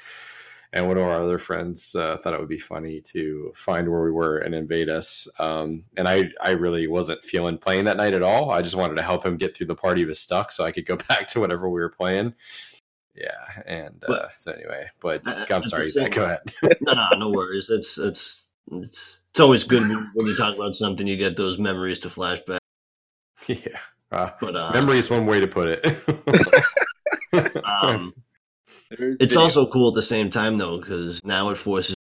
[0.72, 4.02] and one of our other friends uh, thought it would be funny to find where
[4.02, 5.28] we were and invade us.
[5.38, 8.50] Um, and I, I really wasn't feeling playing that night at all.
[8.50, 10.72] I just wanted to help him get through the party he was stuck, so I
[10.72, 12.34] could go back to whatever we were playing
[13.14, 16.40] yeah and but, uh, so anyway but i'm sorry go ahead.
[16.82, 17.70] no no no worries.
[17.70, 19.82] It's it's it's, it's always good
[20.14, 22.58] when you talk about something you get those memories to flashback
[23.46, 23.78] yeah
[24.14, 25.98] uh, but uh, memory is one way to put it.
[27.64, 28.14] Um,
[28.90, 31.93] it's also cool at the same time though because now it forces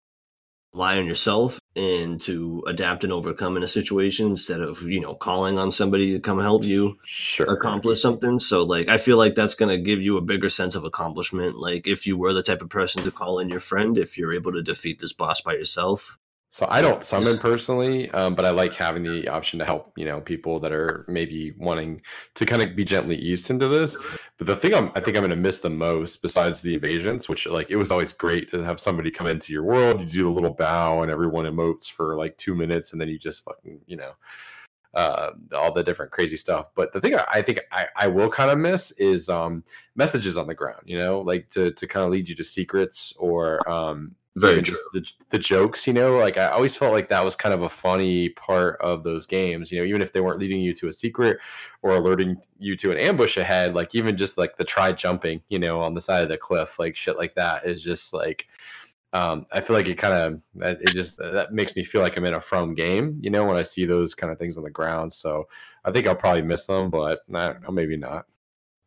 [0.74, 5.16] rely on yourself and to adapt and overcome in a situation instead of you know
[5.16, 7.46] calling on somebody to come help you sure.
[7.52, 10.76] accomplish something so like i feel like that's going to give you a bigger sense
[10.76, 13.98] of accomplishment like if you were the type of person to call in your friend
[13.98, 16.18] if you're able to defeat this boss by yourself
[16.54, 20.04] so I don't summon personally, um, but I like having the option to help you
[20.04, 22.02] know people that are maybe wanting
[22.36, 23.96] to kind of be gently eased into this.
[24.38, 27.30] But the thing I'm, I think I'm going to miss the most, besides the invasions,
[27.30, 30.02] which like it was always great to have somebody come into your world.
[30.02, 33.18] You do a little bow, and everyone emotes for like two minutes, and then you
[33.18, 34.12] just fucking you know
[34.94, 36.70] uh, all the different crazy stuff.
[36.76, 39.64] But the thing I, I think I, I will kind of miss is um,
[39.96, 40.82] messages on the ground.
[40.84, 44.74] You know, like to to kind of lead you to secrets or um, Very true.
[44.74, 47.62] just the, the jokes, you know, like I always felt like that was kind of
[47.62, 50.90] a funny part of those games, you know, even if they weren't leading you to
[50.90, 51.38] a secret
[51.82, 55.60] or alerting you to an ambush ahead, like even just like the try jumping, you
[55.60, 58.48] know, on the side of the cliff, like shit like that is just like,
[59.14, 60.42] um, I feel like it kind of,
[60.82, 63.58] it just, that makes me feel like I'm in a from game, you know, when
[63.58, 65.12] I see those kind of things on the ground.
[65.12, 65.48] So
[65.84, 68.26] I think I'll probably miss them, but I don't know, maybe not.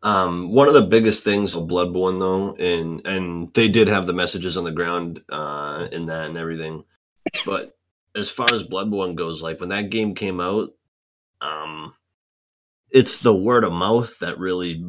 [0.05, 4.13] Um, one of the biggest things of Bloodborne, though, and and they did have the
[4.13, 6.85] messages on the ground uh, in that and everything,
[7.47, 7.75] but
[8.15, 10.75] as far as Bloodborne goes, like when that game came out,
[11.41, 11.95] um,
[12.91, 14.85] it's the word of mouth that really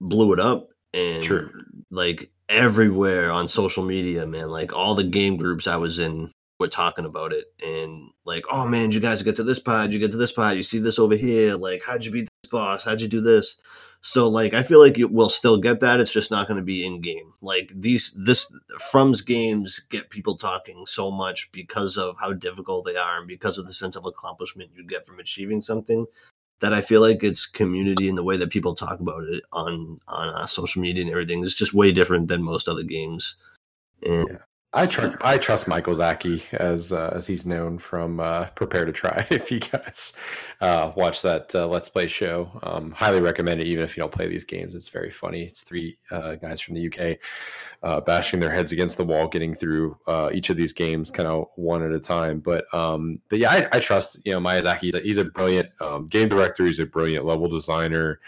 [0.00, 1.50] blew it up, and True.
[1.90, 6.68] like everywhere on social media, man, like all the game groups I was in were
[6.68, 9.90] talking about it, and like, oh man, you guys get to this part?
[9.90, 10.56] Did you get to this part?
[10.56, 11.56] You see this over here?
[11.56, 12.84] Like, how'd you beat this boss?
[12.84, 13.58] How'd you do this?
[14.04, 16.00] So like I feel like it will still get that.
[16.00, 17.32] It's just not going to be in game.
[17.40, 18.52] Like these this
[18.90, 23.58] From's games get people talking so much because of how difficult they are and because
[23.58, 26.06] of the sense of accomplishment you get from achieving something.
[26.58, 30.00] That I feel like it's community and the way that people talk about it on
[30.08, 33.36] on uh, social media and everything is just way different than most other games.
[34.04, 34.38] And Yeah.
[34.74, 38.92] I trust I trust Michael Zaki as uh, as he's known from uh, Prepare to
[38.92, 39.26] Try.
[39.30, 40.14] If you guys
[40.62, 43.66] uh, watch that uh, Let's Play show, um, highly recommend it.
[43.66, 45.42] Even if you don't play these games, it's very funny.
[45.44, 47.18] It's three uh, guys from the UK
[47.82, 49.98] uh, bashing their heads against the wall, getting through
[50.32, 52.40] each of these games kind of one at a time.
[52.40, 54.80] But um, but yeah, I, I trust you know Miyazaki.
[54.80, 56.64] He's a, he's a brilliant um, game director.
[56.64, 58.20] He's a brilliant level designer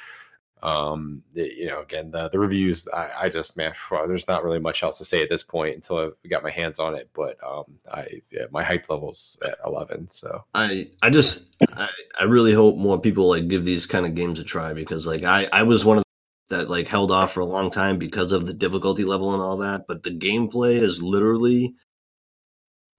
[0.63, 3.75] um you know again the the reviews i, I just man
[4.07, 6.79] there's not really much else to say at this point until I've got my hands
[6.79, 10.45] on it but um i yeah, my hype levels at 11 so.
[10.55, 11.89] I I just I,
[12.19, 15.25] I really hope more people like give these kind of games a try because like
[15.25, 16.05] I I was one of
[16.49, 19.57] that like held off for a long time because of the difficulty level and all
[19.59, 21.75] that, but the gameplay is literally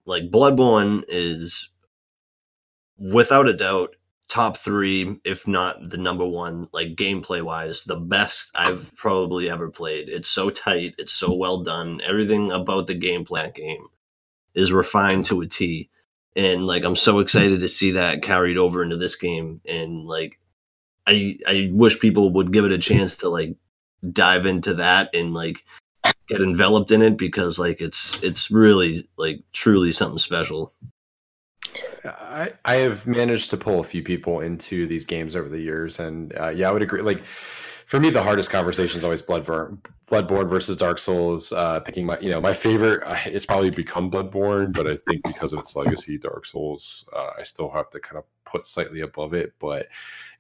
[0.05, 1.69] like Bloodborne is
[2.97, 3.95] without a doubt
[4.27, 9.69] top 3 if not the number 1 like gameplay wise the best I've probably ever
[9.69, 10.09] played.
[10.09, 12.01] It's so tight, it's so well done.
[12.03, 13.87] Everything about the gameplay game
[14.53, 15.89] is refined to a T
[16.35, 20.39] and like I'm so excited to see that carried over into this game and like
[21.07, 23.55] I I wish people would give it a chance to like
[24.11, 25.63] dive into that and like
[26.27, 30.71] get enveloped in it because like it's it's really like truly something special.
[32.05, 35.99] I, I have managed to pull a few people into these games over the years,
[35.99, 37.01] and uh, yeah, I would agree.
[37.01, 37.23] Like
[37.85, 39.77] for me, the hardest conversation is always Bloodborne,
[40.07, 41.51] Bloodborne versus Dark Souls.
[41.51, 43.03] Uh, picking my, you know, my favorite.
[43.05, 47.31] Uh, it's probably become Bloodborne, but I think because of its legacy, Dark Souls, uh,
[47.37, 49.53] I still have to kind of put slightly above it.
[49.59, 49.87] But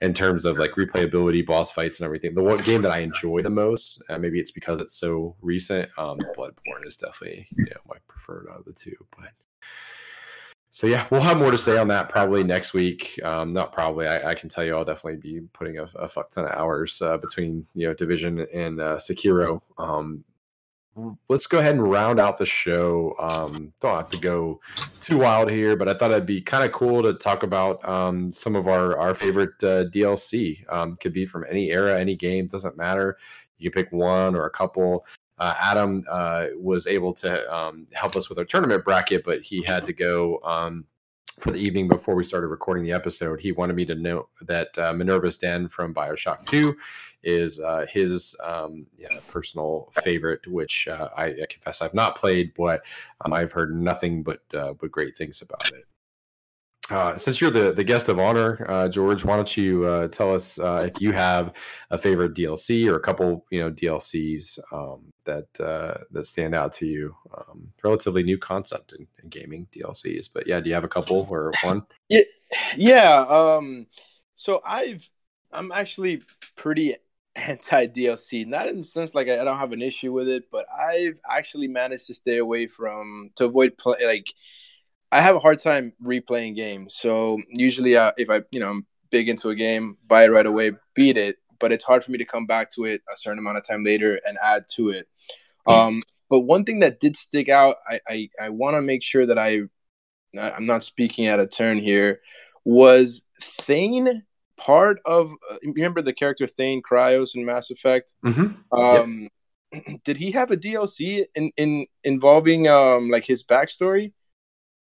[0.01, 3.43] in terms of like replayability, boss fights, and everything, the one game that I enjoy
[3.43, 5.89] the most, uh, maybe it's because it's so recent.
[5.99, 9.29] Um, Bloodborne is definitely you know my preferred out of the two, but
[10.75, 13.17] so yeah, we'll have more to say on that probably next week.
[13.23, 14.07] Um, not probably.
[14.07, 17.01] I, I can tell you, I'll definitely be putting a, a fuck ton of hours
[17.01, 19.61] uh, between you know Division and uh, Sekiro.
[19.77, 20.25] Um,
[21.29, 23.15] let's go ahead and round out the show.
[23.19, 24.59] Um, don't have to go
[24.99, 28.33] too wild here, but I thought it'd be kind of cool to talk about um,
[28.33, 30.61] some of our our favorite uh, DLC.
[30.67, 33.17] Um, could be from any era, any game, doesn't matter.
[33.59, 35.05] You can pick one or a couple.
[35.37, 39.61] Uh, Adam uh, was able to um, help us with our tournament bracket, but he
[39.61, 40.85] had to go um,
[41.39, 43.41] for the evening before we started recording the episode.
[43.41, 46.75] He wanted me to know that uh, Minerva's Den from Bioshock 2
[47.23, 52.53] is uh, his um, yeah, personal favorite, which uh, I, I confess I've not played,
[52.55, 52.83] but
[53.21, 55.85] um, I've heard nothing but uh, but great things about it.
[56.91, 60.33] Uh, since you're the, the guest of honor, uh, George, why don't you uh, tell
[60.33, 61.53] us uh, if you have
[61.89, 66.73] a favorite DLC or a couple, you know, DLCs um, that uh, that stand out
[66.73, 67.15] to you?
[67.35, 71.27] Um, relatively new concept in, in gaming DLCs, but yeah, do you have a couple
[71.27, 71.81] or one?
[72.77, 73.25] Yeah.
[73.27, 73.87] Um.
[74.35, 75.09] So I've
[75.51, 76.21] I'm actually
[76.55, 76.95] pretty
[77.35, 78.45] anti DLC.
[78.45, 81.67] Not in the sense like I don't have an issue with it, but I've actually
[81.67, 84.27] managed to stay away from to avoid play like.
[85.11, 86.95] I have a hard time replaying games.
[86.95, 90.45] So usually, uh, if I you know I'm big into a game, buy it right
[90.45, 91.37] away, beat it.
[91.59, 93.83] But it's hard for me to come back to it a certain amount of time
[93.83, 95.07] later and add to it.
[95.67, 99.25] Um, but one thing that did stick out, I I, I want to make sure
[99.25, 99.61] that I
[100.37, 102.21] I'm not speaking out of turn here.
[102.65, 104.23] Was Thane
[104.57, 105.31] part of?
[105.49, 108.13] Uh, remember the character Thane Krios in Mass Effect?
[108.25, 108.79] Mm-hmm.
[108.79, 109.29] Um,
[110.03, 114.13] Did he have a DLC in, in involving um like his backstory,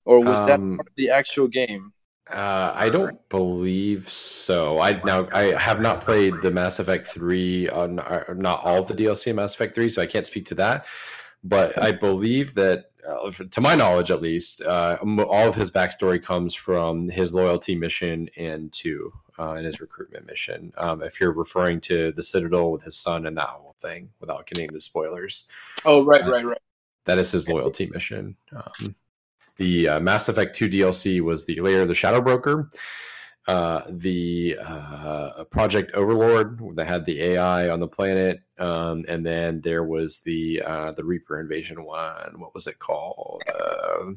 [0.07, 1.93] or was that Um, part of the actual game?
[2.29, 4.79] Uh, I don't believe so.
[4.79, 8.87] I now I have not played the Mass Effect three on uh, not all of
[8.87, 10.85] the DLC in Mass Effect three, so I can't speak to that.
[11.43, 16.21] but I believe that, uh, to my knowledge at least, uh, all of his backstory
[16.21, 20.73] comes from his loyalty mission and two uh, in his recruitment mission.
[20.77, 24.45] Um, if you're referring to the Citadel with his son and that whole thing, without
[24.47, 25.47] getting into spoilers.
[25.85, 26.61] Oh, right, uh, right, right.
[27.05, 28.35] That is his loyalty mission.
[28.51, 28.95] Um,
[29.57, 32.69] the uh, Mass Effect 2 DLC was the Lair of the Shadow Broker.
[33.47, 39.61] Uh, the uh, Project Overlord that had the AI on the planet, um, and then
[39.61, 42.41] there was the uh, the Reaper invasion one.
[42.41, 43.43] What was it called?
[43.57, 44.11] Uh,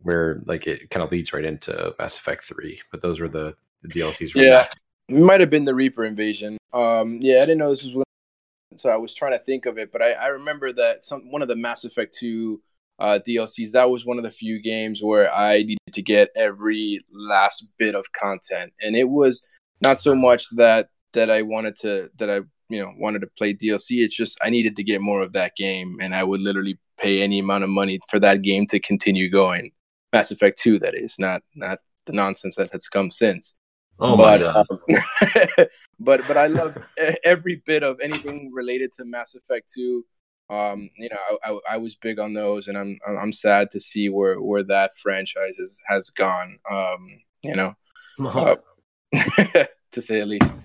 [0.00, 2.80] where like it kind of leads right into Mass Effect Three.
[2.90, 4.34] But those were the, the DLCs.
[4.34, 4.66] Yeah,
[5.08, 6.58] it might have been the Reaper invasion.
[6.72, 8.04] Um, yeah, I didn't know this was when,
[8.76, 11.42] so I was trying to think of it, but I, I remember that some one
[11.42, 12.60] of the Mass Effect Two
[12.98, 13.72] uh, DLCs.
[13.72, 17.94] That was one of the few games where I needed to get every last bit
[17.94, 19.42] of content, and it was
[19.80, 23.54] not so much that that I wanted to that I you know wanted to play
[23.54, 24.02] DLC.
[24.02, 27.22] It's just I needed to get more of that game, and I would literally pay
[27.22, 29.72] any amount of money for that game to continue going.
[30.12, 33.54] Mass Effect Two, that is, not not the nonsense that has come since.
[34.00, 34.66] Oh but, my god!
[34.70, 35.66] Um,
[36.00, 36.76] but but I love
[37.24, 40.04] every bit of anything related to Mass Effect Two
[40.52, 43.80] um, you know, I, I, I, was big on those, and I'm I'm sad to
[43.80, 46.58] see where where that franchise is, has gone.
[46.70, 47.74] Um, you know,
[48.20, 48.56] uh,
[49.92, 50.58] to say at least.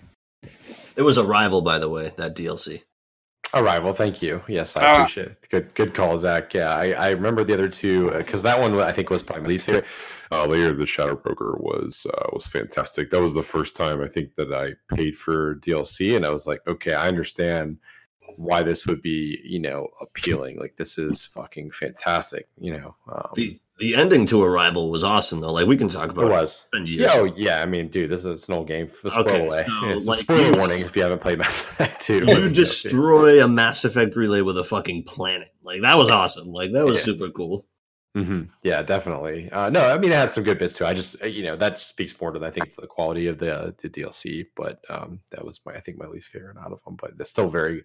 [0.97, 2.81] It was Arrival, by the way, that DLC.
[3.53, 4.41] Arrival, thank you.
[4.47, 5.47] Yes, I uh, appreciate it.
[5.49, 6.53] Good, good call, Zach.
[6.53, 9.43] Yeah, I, I remember the other two because uh, that one I think was probably
[9.43, 9.85] my least favorite.
[10.31, 13.09] Uh, Lair of the Shadow Broker was uh, was fantastic.
[13.09, 16.45] That was the first time I think that I paid for DLC, and I was
[16.45, 17.77] like, okay, I understand
[18.37, 20.59] why this would be, you know, appealing.
[20.59, 22.95] Like this is fucking fantastic, you know.
[23.11, 25.51] Um, the the ending to Arrival was awesome though.
[25.51, 26.29] Like we can talk about it.
[26.29, 27.61] Was yeah, oh yeah.
[27.61, 28.89] I mean, dude, this is an old game.
[29.05, 29.65] Okay, away.
[29.67, 32.25] So, it's like, a spoiler you, warning if you haven't played Mass Effect Two.
[32.25, 35.49] You destroy a Mass Effect relay with a fucking planet.
[35.63, 36.51] Like that was awesome.
[36.51, 37.03] Like that was yeah.
[37.03, 37.65] super cool.
[38.17, 38.43] Mm-hmm.
[38.63, 39.47] Yeah, definitely.
[39.51, 40.87] Uh, no, I mean it had some good bits too.
[40.87, 43.55] I just uh, you know that speaks more to I think the quality of the
[43.55, 46.83] uh, the DLC, but um, that was my I think my least favorite out of
[46.83, 46.95] them.
[46.99, 47.83] But they're still very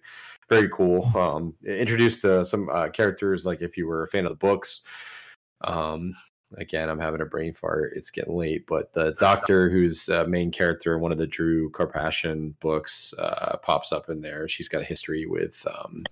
[0.49, 1.05] very cool.
[1.15, 4.81] Um, introduced uh, some uh, characters like if you were a fan of the books.
[5.65, 6.15] Um,
[6.57, 7.93] again, I'm having a brain fart.
[7.95, 11.69] It's getting late, but the doctor who's uh, main character in one of the Drew
[11.69, 13.13] Karpyshyn books
[13.61, 14.47] pops up in there.
[14.47, 15.63] She's got a history with.
[15.67, 16.03] Um,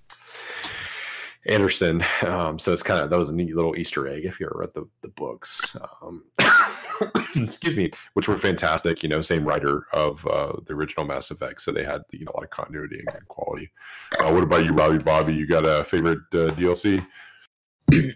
[1.46, 2.04] Anderson.
[2.22, 4.60] Um, so it's kind of that was a neat little Easter egg if you ever
[4.60, 5.76] read the the books.
[6.02, 6.24] Um,
[7.36, 9.02] excuse me, which were fantastic.
[9.02, 12.32] You know, same writer of uh, the original Mass Effect, so they had you know
[12.34, 13.72] a lot of continuity and quality.
[14.20, 15.00] Uh, what about you, Robbie?
[15.00, 17.06] Bobby, you got a favorite uh, DLC?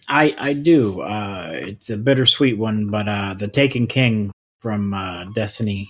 [0.07, 1.01] I I do.
[1.01, 5.89] Uh, it's a bittersweet one, but uh, the Taken King from uh, Destiny.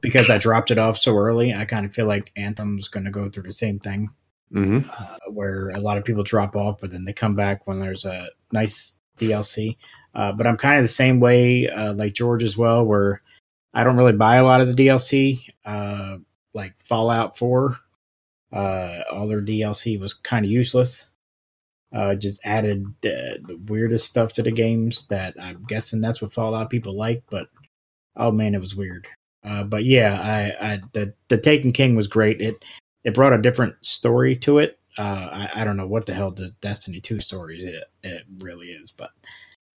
[0.00, 3.10] Because I dropped it off so early, I kind of feel like Anthem's going to
[3.10, 4.10] go through the same thing
[4.54, 4.88] mm-hmm.
[4.88, 8.04] uh, where a lot of people drop off, but then they come back when there's
[8.04, 9.76] a nice DLC.
[10.14, 13.20] Uh, but I'm kind of the same way, uh, like George as well, where
[13.72, 15.42] I don't really buy a lot of the DLC.
[15.64, 16.18] Uh,
[16.54, 17.76] like Fallout 4,
[18.52, 21.10] uh, all their DLC was kind of useless.
[21.92, 26.70] Uh, just added the weirdest stuff to the games that I'm guessing that's what Fallout
[26.70, 27.46] people like, but
[28.16, 29.06] oh man, it was weird.
[29.66, 32.40] but yeah, I, I the the Taken King was great.
[32.40, 32.64] It
[33.04, 34.78] it brought a different story to it.
[34.98, 38.68] Uh, I, I, don't know what the hell the Destiny two story it, it really
[38.68, 39.10] is, but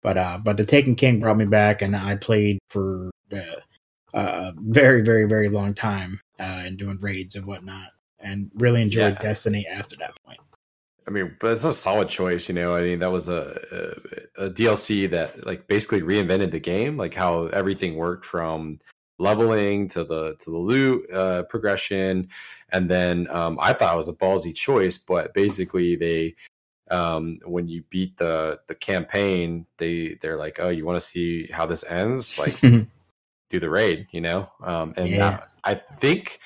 [0.02, 3.60] but uh, but the Taken King brought me back, and I played for uh,
[4.12, 9.14] a very very very long time uh, and doing raids and whatnot, and really enjoyed
[9.14, 9.22] yeah.
[9.22, 10.40] Destiny after that point.
[11.06, 12.74] I mean, but it's a solid choice, you know.
[12.74, 13.94] I mean, that was a,
[14.38, 18.78] a, a DLC that like basically reinvented the game, like how everything worked from
[19.18, 22.28] leveling to the to the loot uh, progression,
[22.70, 26.34] and then um, I thought it was a ballsy choice, but basically they
[26.90, 31.46] um, when you beat the the campaign, they they're like, oh, you want to see
[31.46, 32.38] how this ends?
[32.38, 32.86] Like, do
[33.50, 34.50] the raid, you know?
[34.62, 35.44] Um, and yeah.
[35.64, 36.40] I, I think.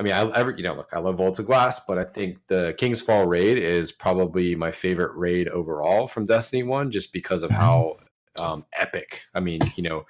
[0.00, 2.38] I mean, I ever you know, look, I love Vault of Glass, but I think
[2.46, 7.42] the King's Fall raid is probably my favorite raid overall from Destiny One, just because
[7.42, 7.60] of mm-hmm.
[7.60, 7.96] how
[8.36, 9.22] um, epic.
[9.34, 10.06] I mean, you know,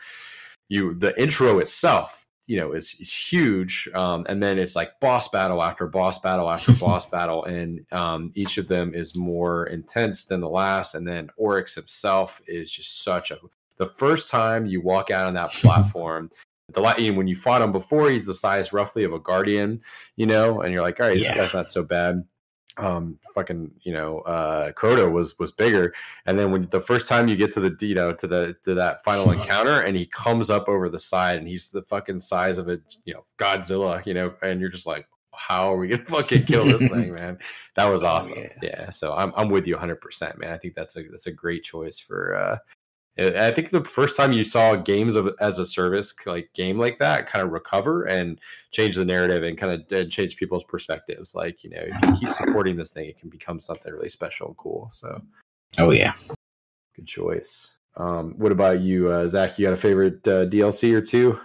[0.69, 5.29] you the intro itself you know is, is huge um, and then it's like boss
[5.29, 10.25] battle after boss battle after boss battle and um, each of them is more intense
[10.25, 13.39] than the last and then oryx himself is just such a
[13.77, 16.31] the first time you walk out on that platform
[16.73, 19.79] the when you fought him before he's the size roughly of a guardian
[20.17, 21.37] you know and you're like all right this yeah.
[21.37, 22.23] guy's not so bad
[22.79, 25.93] um fucking you know uh Crota was was bigger
[26.27, 28.75] and then when the first time you get to the you know to the to
[28.75, 32.57] that final encounter and he comes up over the side and he's the fucking size
[32.59, 36.05] of a you know Godzilla you know and you're just like how are we gonna
[36.05, 37.39] fucking kill this thing, man?
[37.77, 38.39] That was Oh, awesome.
[38.39, 38.49] yeah.
[38.61, 38.91] yeah.
[38.91, 40.53] so I'm I'm with you 100, percent man.
[40.53, 42.35] I think that's a that's a great choice for.
[42.35, 42.59] uh
[43.19, 46.79] I I think the first time you saw games of as a service like game
[46.79, 48.41] like that kind of recover and
[48.71, 51.35] change the narrative and kind of uh, change people's perspectives.
[51.35, 54.49] Like you know, if you keep supporting this thing, it can become something really special
[54.49, 54.89] and cool.
[54.91, 55.21] So
[55.79, 56.15] Oh yeah.
[56.97, 57.69] good choice.
[57.97, 59.59] Um, what about you, uh, Zach?
[59.59, 61.39] You got a favorite uh, DLC or two?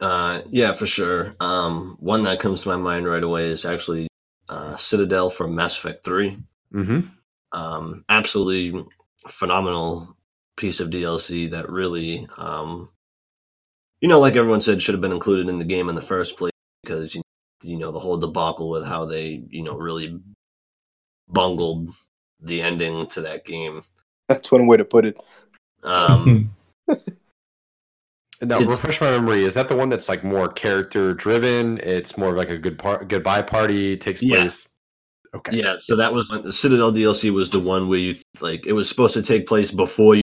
[0.00, 1.34] Uh, yeah, for sure.
[1.40, 4.06] Um, one that comes to my mind right away is actually
[4.48, 6.38] uh, Citadel from Mass Effect Three.
[6.72, 7.00] Mm-hmm.
[7.52, 8.86] Um, absolutely
[9.28, 10.16] phenomenal
[10.60, 12.90] piece of DLC that really, um,
[14.00, 16.36] you know, like everyone said, should have been included in the game in the first
[16.36, 16.52] place
[16.82, 17.22] because you,
[17.62, 20.20] you know the whole debacle with how they you know really
[21.28, 21.90] bungled
[22.40, 23.82] the ending to that game.
[24.28, 25.16] That's one way to put it.
[25.82, 26.54] Um,
[28.42, 29.44] Now, refresh my memory.
[29.44, 31.78] Is that the one that's like more character driven?
[31.82, 34.38] It's more of like a good par- goodbye party takes Yeah.
[34.38, 34.66] place.
[35.34, 35.58] Okay.
[35.58, 38.72] Yeah, so that was like the Citadel DLC was the one where you like it
[38.72, 40.22] was supposed to take place before you,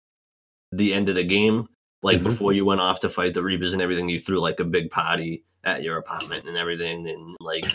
[0.72, 1.68] the end of the game,
[2.03, 2.24] like Mhm.
[2.26, 4.09] before you went off to fight the Reapers and everything.
[4.09, 7.65] You threw like a big party at your apartment and everything, and like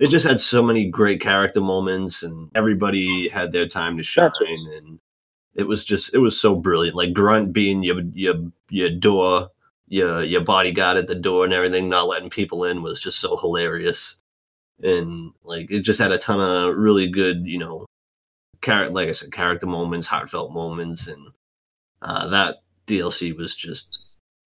[0.00, 4.26] it just had so many great character moments, and everybody had their time to shine,
[4.26, 4.72] awesome.
[4.72, 4.98] and
[5.54, 6.96] it was just it was so brilliant.
[6.96, 8.34] Like Grunt being your your
[8.70, 9.50] your door.
[9.88, 13.36] Your your bodyguard at the door and everything, not letting people in was just so
[13.36, 14.16] hilarious
[14.82, 17.84] and like it just had a ton of really good, you know,
[18.62, 21.28] character, like I said, character moments, heartfelt moments, and
[22.02, 23.98] uh, that DLC was just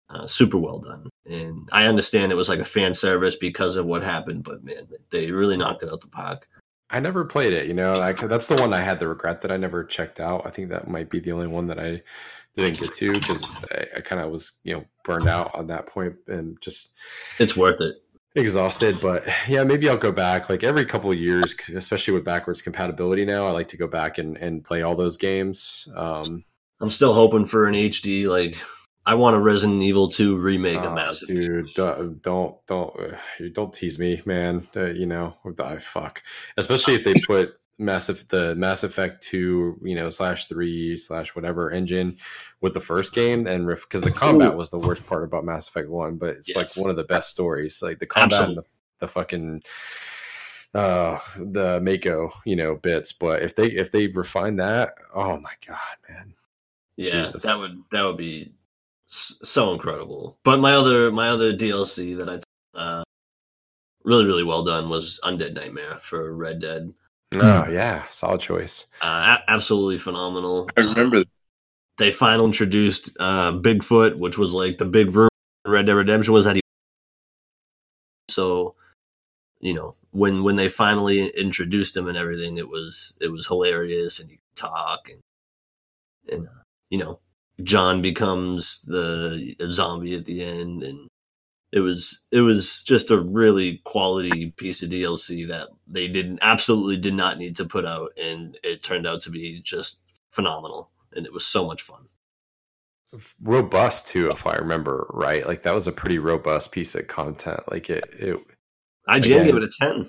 [0.09, 1.09] uh, super well done.
[1.27, 4.89] And I understand it was like a fan service because of what happened, but man,
[5.11, 6.49] they really knocked it out the park.
[6.91, 7.67] I never played it.
[7.67, 10.45] You know, I, that's the one I had the regret that I never checked out.
[10.47, 12.03] I think that might be the only one that I
[12.57, 15.87] didn't get to because I, I kind of was, you know, burned out on that
[15.87, 16.97] point and just
[17.39, 17.95] It's worth it.
[18.35, 18.99] exhausted.
[19.01, 23.25] But yeah, maybe I'll go back like every couple of years, especially with backwards compatibility
[23.25, 23.47] now.
[23.47, 25.87] I like to go back and, and play all those games.
[25.95, 26.43] Um,
[26.81, 28.27] I'm still hoping for an HD.
[28.27, 28.57] Like
[29.07, 31.39] I want a Resident Evil 2 remake of Oh, Mass Effect.
[31.39, 33.17] dude, don't don't don't, uh,
[33.53, 34.67] don't tease me, man.
[34.77, 36.23] Uh, you know, I fuck.
[36.57, 41.71] Especially if they put massive the Mass Effect two, you know, slash three slash whatever
[41.71, 42.17] engine
[42.61, 45.89] with the first game, and because the combat was the worst part about Mass Effect
[45.89, 47.81] one, but it's like one of the best stories.
[47.83, 48.65] Like the combat and the,
[48.99, 49.63] the fucking
[50.75, 53.13] uh the Mako, you know, bits.
[53.13, 55.79] But if they if they refine that, oh my god,
[56.09, 56.35] man.
[57.01, 57.45] Yeah, Jesus.
[57.45, 58.53] that would that would be
[59.09, 60.39] so incredible.
[60.45, 62.45] But my other my other DLC that I thought,
[62.75, 63.05] uh,
[64.05, 66.93] really really well done was Undead Nightmare for Red Dead.
[67.35, 68.87] Oh yeah, solid choice.
[69.01, 70.69] Uh, a- absolutely phenomenal.
[70.77, 71.29] I remember that.
[71.97, 75.29] They finally introduced uh, Bigfoot, which was like the big room.
[75.65, 76.61] in Red Dead Redemption was that he.
[78.29, 78.75] So,
[79.59, 84.21] you know, when when they finally introduced him and everything, it was it was hilarious,
[84.21, 85.21] and he could talk, and
[86.31, 86.60] and uh,
[86.91, 87.21] you know,
[87.63, 91.09] John becomes the zombie at the end, and
[91.73, 96.97] it was it was just a really quality piece of DLC that they didn't absolutely
[96.99, 99.99] did not need to put out, and it turned out to be just
[100.33, 102.07] phenomenal, and it was so much fun.
[103.43, 107.61] robust too if i remember right like that was a pretty robust piece of content
[107.71, 108.39] like it it
[109.09, 109.45] IGN Again.
[109.47, 110.07] gave it a ten.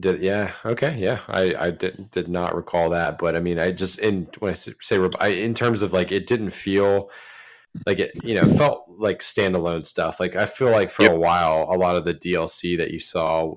[0.00, 3.70] Did yeah okay yeah i i did, did not recall that but i mean i
[3.70, 4.72] just in when I say
[5.20, 7.10] I, in terms of like it didn't feel
[7.86, 11.12] like it you know felt like standalone stuff like i feel like for Yep.
[11.12, 13.54] a while a lot of the dlc that you saw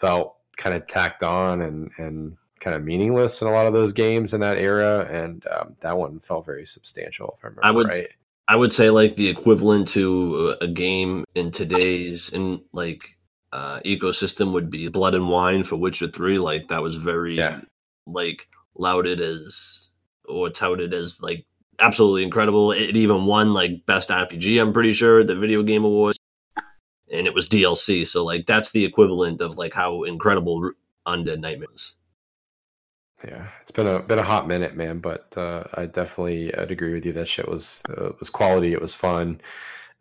[0.00, 3.92] felt kind of tacked on and and kind of meaningless in a lot of those
[3.92, 7.70] games in that era and um, that one felt very substantial if i remember I
[7.70, 8.08] would- right
[8.48, 13.15] I would say like the equivalent to a game in today's in like
[13.56, 16.38] uh, ecosystem would be Blood and Wine for Witcher Three.
[16.38, 17.60] Like that was very Yeah.
[18.06, 19.90] like lauded as
[20.28, 21.46] or touted as like
[21.78, 22.72] absolutely incredible.
[22.72, 24.60] It even won like best RPG.
[24.60, 26.18] I'm pretty sure at the Video Game Awards,
[27.12, 28.06] and it was DLC.
[28.06, 30.72] So like that's the equivalent of like how incredible
[31.06, 31.94] Undead Nightmare is.
[33.24, 34.98] Yeah, it's been a been a hot minute, man.
[34.98, 37.12] But uh, I definitely I'd agree with you.
[37.12, 38.72] That shit was uh, was quality.
[38.74, 39.40] It was fun.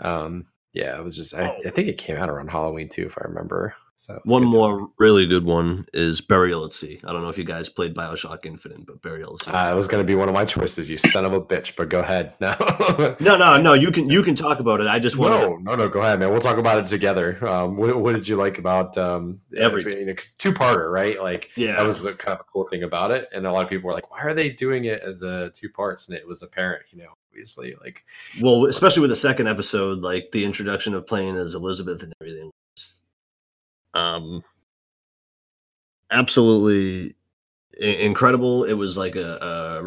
[0.02, 1.34] Um, yeah, it was just.
[1.34, 3.74] I, I think it came out around Halloween too, if I remember.
[3.98, 7.00] So One good to- more really good one is Burial at Sea.
[7.06, 9.52] I don't know if you guys played Bioshock Infinite, but Burial at Sea.
[9.52, 10.90] Uh, it was going to be one of my choices.
[10.90, 11.78] You son of a bitch.
[11.78, 12.34] But go ahead.
[12.42, 13.16] No.
[13.22, 13.72] No, no, no.
[13.74, 14.88] You can you can talk about it.
[14.88, 15.88] I just want No, no, no.
[15.88, 16.30] Go ahead, man.
[16.32, 17.46] We'll talk about it together.
[17.48, 19.98] Um, what, what did you like about um, Everything.
[20.00, 21.18] You know, 'cause two-parter, right?
[21.22, 21.78] Like Yeah.
[21.78, 23.30] that was a, kind of a cool thing about it.
[23.34, 25.70] And a lot of people were like, "Why are they doing it as a two
[25.70, 28.04] parts?" And it was apparent, you know, obviously, like
[28.42, 32.50] well, especially with the second episode, like the introduction of playing as Elizabeth and everything.
[32.78, 33.04] Was,
[33.94, 34.44] um,
[36.10, 37.16] absolutely
[37.78, 38.64] incredible.
[38.64, 39.86] It was like a,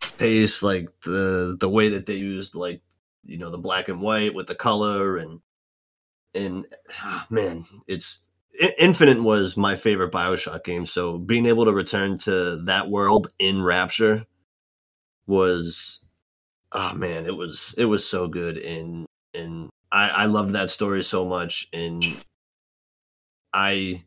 [0.00, 2.80] a pace, like the the way that they used like
[3.24, 5.40] you know the black and white with the color and
[6.34, 6.64] and
[7.04, 8.20] oh, man, it's
[8.78, 10.86] Infinite was my favorite Bioshock game.
[10.86, 14.26] So being able to return to that world in Rapture
[15.26, 16.00] was
[16.72, 21.02] oh man, it was it was so good and and I I loved that story
[21.02, 22.04] so much and
[23.52, 24.04] I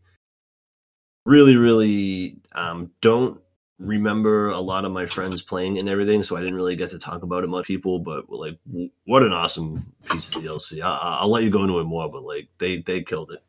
[1.26, 3.42] really really um don't
[3.82, 7.00] remember a lot of my friends playing and everything, so I didn't really get to
[7.00, 7.66] talk about it much.
[7.66, 8.58] People, but like,
[9.06, 10.82] what an awesome piece of DLC!
[10.82, 13.44] I, will let you go into it more, but like, they they killed it.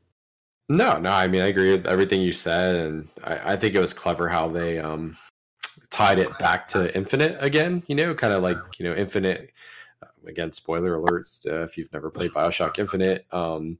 [0.68, 3.80] No, no, I mean, I agree with everything you said, and I, I think it
[3.80, 5.16] was clever how they um
[5.93, 7.85] tied it back to Infinite again.
[7.86, 9.52] You know, kind of like you know, Infinite.
[10.02, 13.27] Uh, again, spoiler alerts uh, if you've never played Bioshock Infinite.
[13.31, 13.78] Um,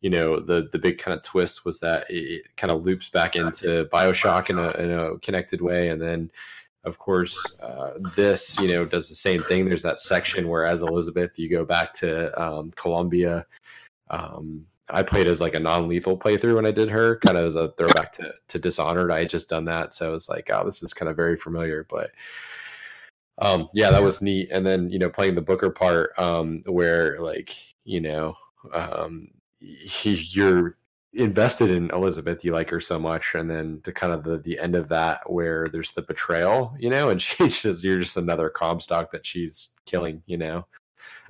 [0.00, 3.36] you know the the big kind of twist was that it kind of loops back
[3.36, 6.30] into bioshock in a, in a connected way and then
[6.84, 10.82] of course uh, this you know does the same thing there's that section where as
[10.82, 13.44] elizabeth you go back to um, columbia
[14.10, 17.56] um, i played as like a non-lethal playthrough when i did her kind of as
[17.56, 19.10] a throwback to, to dishonored.
[19.10, 21.36] I had just done that so I was like oh this is kind of very
[21.36, 22.10] familiar but
[23.40, 24.48] um, yeah that was neat.
[24.50, 28.34] And then you know playing the booker part um, where like you know
[28.72, 29.28] um,
[29.60, 30.76] you're
[31.14, 34.58] invested in Elizabeth, you like her so much, and then to kind of the the
[34.58, 38.48] end of that where there's the betrayal, you know, and she says you're just another
[38.48, 40.66] Comstock that she's killing, you know.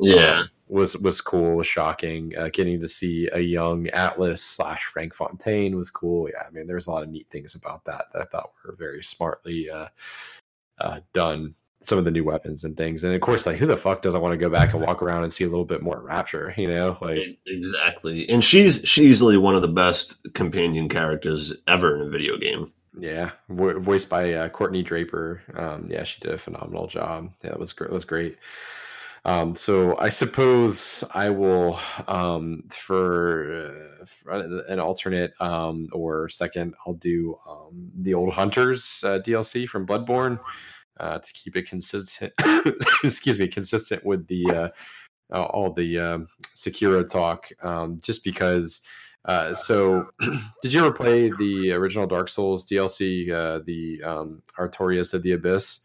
[0.01, 2.37] Yeah, um, was was cool, was shocking.
[2.37, 6.29] Uh, getting to see a young Atlas slash Frank Fontaine was cool.
[6.29, 8.77] Yeah, I mean, there's a lot of neat things about that that I thought were
[8.77, 9.89] very smartly uh,
[10.79, 13.05] uh, done some of the new weapons and things.
[13.05, 15.23] And of course, like who the fuck doesn't want to go back and walk around
[15.23, 16.99] and see a little bit more Rapture, you know?
[17.01, 18.29] Like exactly.
[18.29, 22.73] And she's she's easily one of the best companion characters ever in a video game.
[22.99, 25.41] Yeah, Vo- voiced by uh, Courtnee Draper.
[25.55, 27.33] Um, yeah, she did a phenomenal job.
[27.45, 27.91] Yeah, it was great.
[27.91, 28.39] It was great.
[29.24, 36.74] Um, so I suppose I will um, for, uh, for, an alternate um, or second.
[36.86, 40.39] I'll do um, the old Hunters uh, DLC from Bloodborne
[41.01, 42.32] uh, to keep it consistent.
[43.05, 44.73] excuse me, consistent with the
[45.31, 47.49] uh, all the um, Sekiro talk.
[47.62, 48.81] Um, just because.
[49.24, 50.07] Uh, so,
[50.62, 54.01] did you ever play the original Dark Souls DLC, uh, the
[54.59, 55.81] Artorias of the Abyss?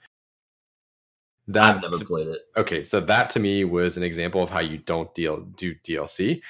[1.48, 2.41] That, I've never played it.
[2.56, 6.41] Okay, so that to me was an example of how you don't deal do DLC.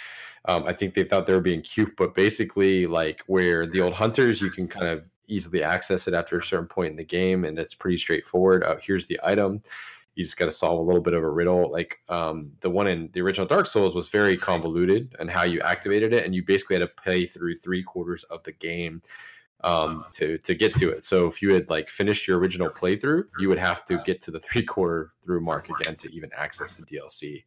[0.45, 3.93] Um, I think they thought they were being cute, but basically, like where the old
[3.93, 7.45] hunters, you can kind of easily access it after a certain point in the game,
[7.45, 8.63] and it's pretty straightforward.
[8.63, 9.61] Uh, here's the item.
[10.15, 11.71] You just got to solve a little bit of a riddle.
[11.71, 15.59] Like um, the one in the original Dark Souls was very convoluted and how you
[15.61, 19.01] activated it, and you basically had to play through three quarters of the game
[19.63, 21.03] um, to to get to it.
[21.03, 24.31] So if you had like finished your original playthrough, you would have to get to
[24.31, 27.43] the three quarter through mark again to even access the DLC.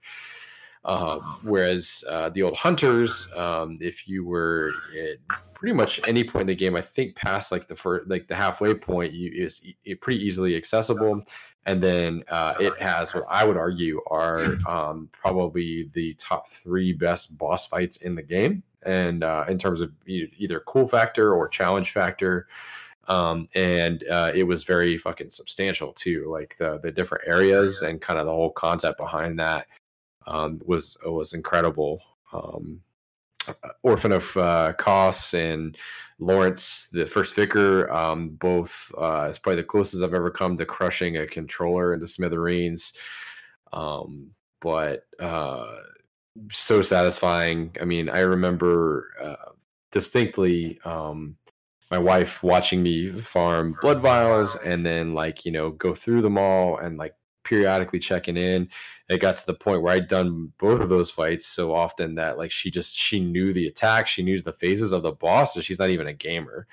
[0.87, 5.17] Um, whereas uh, the old hunters, um, if you were at
[5.53, 8.37] pretty much any point in the game, I think past like the first, like the
[8.37, 11.23] halfway point, you is e- pretty easily accessible.
[11.67, 16.93] And then uh, it has what I would argue are um, probably the top three
[16.93, 21.49] best boss fights in the game, and uh, in terms of either cool factor or
[21.49, 22.47] challenge factor.
[23.09, 28.01] Um, and uh, it was very fucking substantial too, like the the different areas and
[28.01, 29.69] kind of the whole concept behind that
[30.27, 32.01] um, was was incredible.
[32.33, 32.83] Um,
[33.83, 35.77] Orphan of uh, Kos and
[36.19, 40.67] Lawrence, the first vicar, um, both uh, it's probably the closest I've ever come to
[40.67, 42.93] crushing a controller into smithereens.
[43.73, 44.31] Um,
[44.61, 45.77] but uh,
[46.51, 47.75] so satisfying.
[47.81, 49.53] I mean, I remember uh,
[49.91, 51.37] distinctly um,
[51.91, 56.37] my wife watching me farm blood vials and then like you know go through them
[56.37, 57.15] all and like
[57.45, 58.69] periodically checking in.
[59.09, 62.39] It got to the point where I'd done both of those fights so often that
[62.39, 65.65] like she just she knew the attack, she knew the phases of the boss, and
[65.65, 66.67] she's not even a gamer.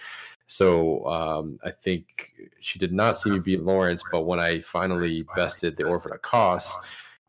[0.47, 5.25] So um, I think she did not see me beat Lawrence, but when I finally
[5.35, 6.75] bested the Orphan of Kos,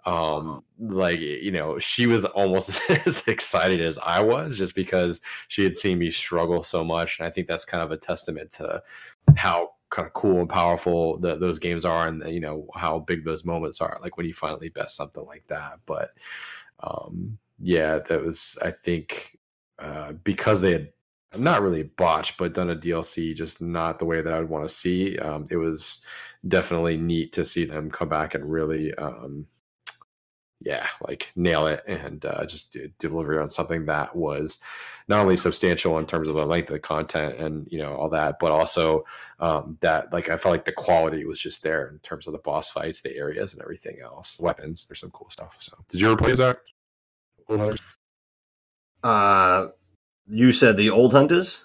[0.06, 5.64] um like you know she was almost as excited as i was just because she
[5.64, 8.82] had seen me struggle so much and i think that's kind of a testament to
[9.36, 13.24] how kind of cool and powerful the, those games are and you know how big
[13.24, 15.78] those moments are like when you finally best something like that.
[15.86, 16.10] But
[16.81, 19.39] um yeah that was i think
[19.78, 20.93] uh because they had
[21.36, 24.66] not really botched but done a dlc just not the way that i would want
[24.66, 26.02] to see um it was
[26.48, 29.47] definitely neat to see them come back and really um
[30.60, 34.59] yeah, like nail it and uh, just deliver on something that was
[35.09, 38.09] not only substantial in terms of the length of the content and you know all
[38.10, 39.05] that, but also
[39.40, 42.39] um, that like I felt like the quality was just there in terms of the
[42.39, 44.39] boss fights, the areas, and everything else.
[44.40, 45.56] Weapons, there's some cool stuff.
[45.60, 46.56] So, did you ever play Zach?
[49.02, 49.68] Uh,
[50.26, 51.64] you said the old hunters.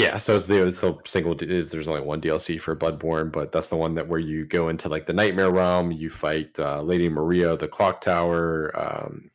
[0.00, 1.34] Yeah, so it's the it's single.
[1.34, 4.88] There's only one DLC for Bloodborne, but that's the one that where you go into
[4.88, 5.92] like the Nightmare Realm.
[5.92, 8.72] You fight uh, Lady Maria, the Clock Tower.
[8.74, 9.30] Um,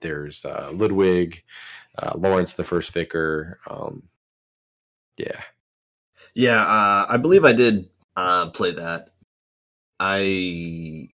[0.00, 1.42] there's uh, Ludwig,
[1.98, 3.58] uh, Lawrence, the First Vicar.
[3.68, 4.04] Um,
[5.18, 5.40] yeah,
[6.32, 6.62] yeah.
[6.62, 9.08] Uh, I believe I did uh, play that.
[9.98, 11.08] I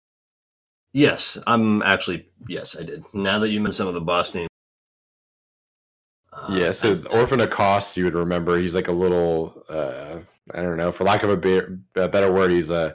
[0.94, 3.04] yes, I'm actually yes, I did.
[3.12, 4.48] Now that you mentioned some of the boss names
[6.50, 10.18] yeah, so Orphan of Kos, you would remember, he's like a little, uh,
[10.54, 12.94] I don't know, for lack of a, be- a better word, he's a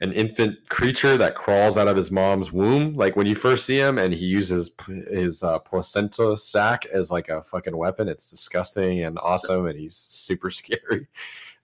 [0.00, 2.94] an infant creature that crawls out of his mom's womb.
[2.94, 4.74] Like when you first see him, and he uses
[5.10, 8.08] his uh, placenta sac as like a fucking weapon.
[8.08, 11.06] It's disgusting and awesome, and he's super scary.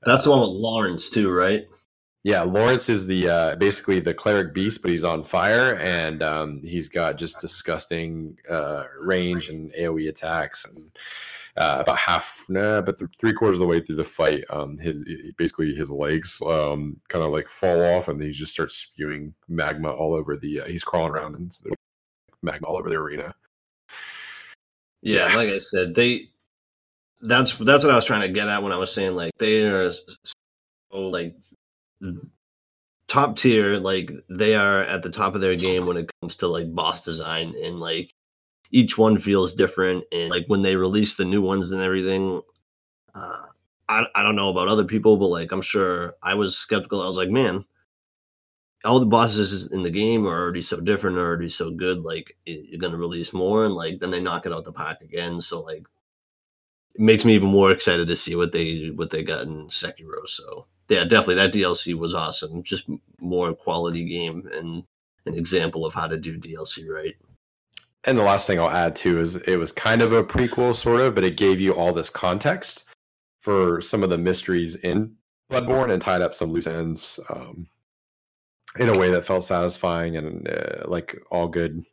[0.04, 1.68] That's uh, the one with Lawrence too, right?
[2.22, 6.60] Yeah, Lawrence is the uh, basically the cleric beast, but he's on fire, and um,
[6.62, 10.90] he's got just disgusting uh, range and AOE attacks, and
[11.56, 15.04] uh, about half, nah, but three quarters of the way through the fight, um, his
[15.36, 19.90] basically his legs um, kind of like fall off, and he just starts spewing magma
[19.90, 20.60] all over the.
[20.60, 21.56] Uh, he's crawling around and
[22.42, 23.34] magma all over the arena.
[25.02, 26.28] Yeah, yeah, like I said, they.
[27.22, 29.64] That's that's what I was trying to get at when I was saying like they
[29.64, 30.02] are so
[30.92, 31.34] like
[33.08, 36.46] top tier like they are at the top of their game when it comes to
[36.46, 38.12] like boss design and like
[38.70, 42.40] each one feels different and like when they release the new ones and everything
[43.14, 43.46] uh
[43.88, 47.02] I, I don't know about other people but like i'm sure i was skeptical.
[47.02, 47.64] I was like man
[48.84, 52.80] all the bosses in the game are already so different already so good like you're
[52.80, 55.40] gonna release more and like then they knock it out the park again.
[55.40, 55.84] So like
[56.94, 60.26] it makes me even more excited to see what they what they got in sekiro
[60.26, 62.64] so yeah, definitely that DLC was awesome.
[62.64, 62.90] Just
[63.20, 64.82] more quality game and
[65.24, 67.14] an example of how to do DLC right.
[68.04, 71.00] And the last thing I'll add too is it was kind of a prequel, sort
[71.00, 72.86] of, but it gave you all this context
[73.38, 75.14] for some of the mysteries in
[75.50, 77.68] Bloodborne and tied up some loose ends um,
[78.78, 81.84] in a way that felt satisfying and uh, like all good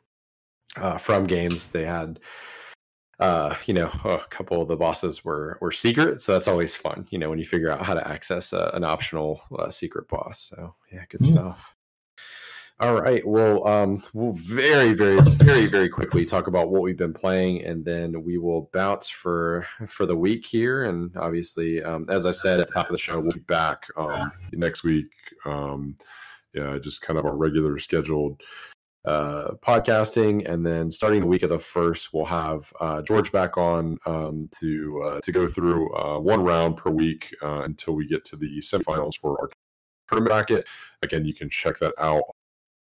[0.75, 1.69] uh, from games.
[1.71, 2.19] They had
[3.19, 7.07] uh, you know, a couple of the bosses were were secret, so that's always fun.
[7.09, 10.49] You know, when you figure out how to access a, an optional uh, secret boss.
[10.49, 11.73] So yeah, good stuff.
[12.79, 17.13] All right, well, um, we'll very, very, very, very quickly talk about what we've been
[17.13, 20.83] playing, and then we will bounce for for the week here.
[20.83, 23.87] And obviously, um, as I said at the top of the show, we'll be back
[23.97, 25.09] um, next week.
[25.43, 25.95] Um,
[26.53, 28.43] yeah, just kind of our regular scheduled
[29.07, 33.57] uh, podcasting, and then starting the week of the first, we'll have uh, George back
[33.57, 38.05] on um, to uh, to go through uh, one round per week uh, until we
[38.05, 39.49] get to the semifinals for our
[40.09, 40.65] tournament bracket.
[41.01, 42.23] Again, you can check that out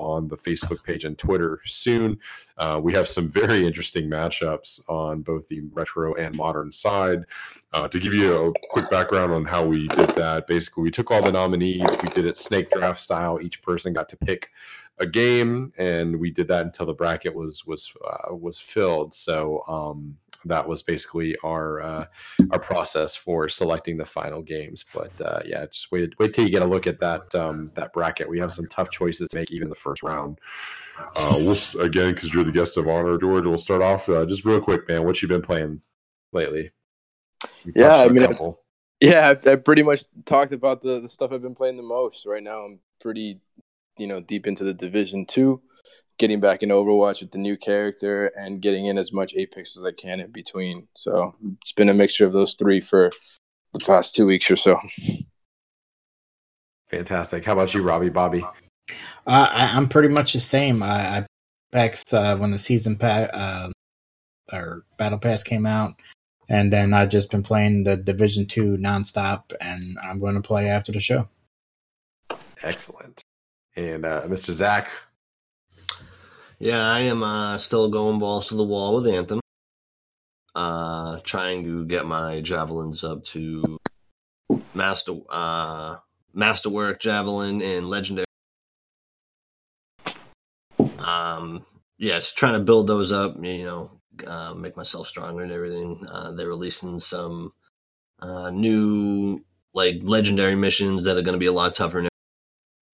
[0.01, 2.19] on the Facebook page and Twitter soon.
[2.57, 7.25] Uh, we have some very interesting matchups on both the retro and modern side.
[7.73, 11.11] Uh, to give you a quick background on how we did that, basically, we took
[11.11, 13.39] all the nominees, we did it snake draft style.
[13.41, 14.51] Each person got to pick
[15.01, 19.15] a game, and we did that until the bracket was was uh, was filled.
[19.15, 22.07] So um, that was basically our uh,
[22.51, 24.85] our process for selecting the final games.
[24.95, 27.93] But uh, yeah, just wait wait till you get a look at that um, that
[27.93, 28.29] bracket.
[28.29, 30.39] We have some tough choices to make even the first round.
[31.17, 33.47] Uh, we'll again because you're the guest of honor, George.
[33.47, 35.05] We'll start off uh, just real quick, man.
[35.05, 35.83] What you been playing
[36.33, 36.71] lately?
[37.75, 38.53] yeah, I mean, I,
[39.01, 42.27] yeah, I've, I've pretty much talked about the the stuff I've been playing the most
[42.27, 42.65] right now.
[42.65, 43.41] I'm pretty
[44.01, 45.61] you know deep into the division two,
[46.19, 49.85] getting back in Overwatch with the new character and getting in as much Apex as
[49.85, 50.89] I can in between.
[50.95, 53.11] So it's been a mixture of those three for
[53.73, 54.79] the past two weeks or so.
[56.91, 57.45] Fantastic.
[57.45, 58.45] How about you, Robbie Bobby?
[59.27, 60.83] Uh, I, am pretty much the same.
[60.83, 61.27] I, I
[61.73, 63.71] Apex uh, when the season pass uh,
[64.53, 65.95] or battle pass came out,
[66.49, 70.69] and then I've just been playing the Division Two nonstop, and I'm going to play
[70.69, 71.29] after the show.
[72.63, 73.23] Excellent
[73.81, 74.51] and uh, Mr.
[74.51, 74.89] Zach.
[76.59, 79.41] Yeah, I am uh, still going balls to the wall with Anthem.
[80.55, 83.79] Uh, trying to get my javelins up to
[84.75, 85.97] master uh,
[86.35, 88.27] masterwork javelin and legendary.
[90.99, 91.65] Um,
[91.99, 93.37] yes, trying to build those up.
[93.43, 93.91] You know,
[94.27, 96.05] uh, make myself stronger and everything.
[96.11, 97.53] Uh, they're releasing some
[98.19, 99.43] uh, new
[99.73, 102.10] like legendary missions that are going to be a lot tougher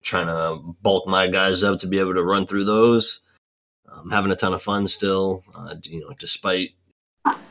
[0.05, 3.21] trying to bulk my guys up to be able to run through those.
[3.93, 5.43] I'm having a ton of fun still.
[5.53, 6.69] Uh, you know, despite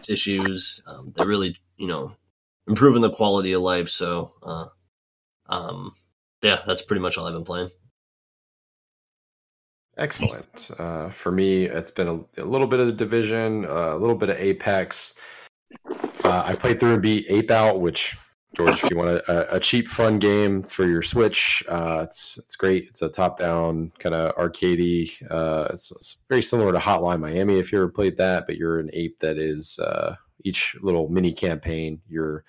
[0.09, 2.17] issues, um, they're really you know
[2.67, 3.89] improving the quality of life.
[3.89, 4.67] So, uh,
[5.49, 5.93] um,
[6.43, 7.71] yeah, that's pretty much all I've been playing.
[9.97, 10.71] Excellent.
[10.79, 14.17] Uh, for me, it's been a, a, little bit of the division, uh, a little
[14.17, 15.15] bit of Apex.
[16.25, 18.17] Uh, I played through and beat Ape Out, which
[18.55, 22.57] George, if you want a, a cheap, fun game for your Switch, uh, it's it's
[22.57, 22.85] great.
[22.85, 25.11] It's a top-down kind of arcadey.
[25.31, 28.79] Uh, it's, it's, very similar to Hotline Miami if you ever played that, but you're
[28.79, 30.15] an ape that is uh,
[30.45, 32.01] each little mini campaign.
[32.09, 32.45] You're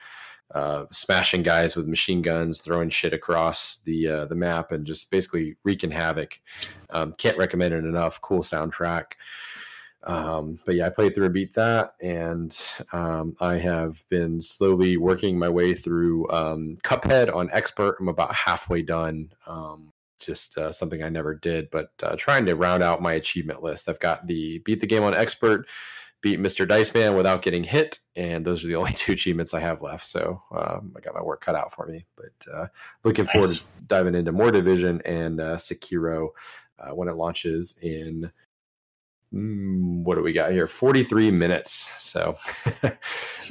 [0.54, 5.10] uh, smashing guys with machine guns, throwing shit across the uh, the map, and just
[5.10, 6.40] basically wreaking havoc.
[6.92, 8.22] Um, can't recommend it enough.
[8.22, 9.14] Cool soundtrack.
[10.06, 12.56] Um, but yeah, I played through and beat that, and
[12.94, 17.98] um, I have been slowly working my way through um, Cuphead on Expert.
[18.00, 19.34] I'm about halfway done.
[19.48, 23.64] Um, just uh, something I never did, but uh, trying to round out my achievement
[23.64, 23.90] list.
[23.90, 25.68] I've got the beat the game on Expert,
[26.22, 26.68] beat Mr.
[26.68, 30.08] Dice Man without getting hit, and those are the only two achievements I have left.
[30.08, 32.06] So um, I got my work cut out for me.
[32.16, 32.68] But uh,
[33.04, 33.34] looking nice.
[33.34, 36.30] forward to diving into more Division and uh, Sekiro
[36.80, 38.32] uh, when it launches in
[39.36, 40.66] what do we got here?
[40.66, 42.36] 43 minutes so.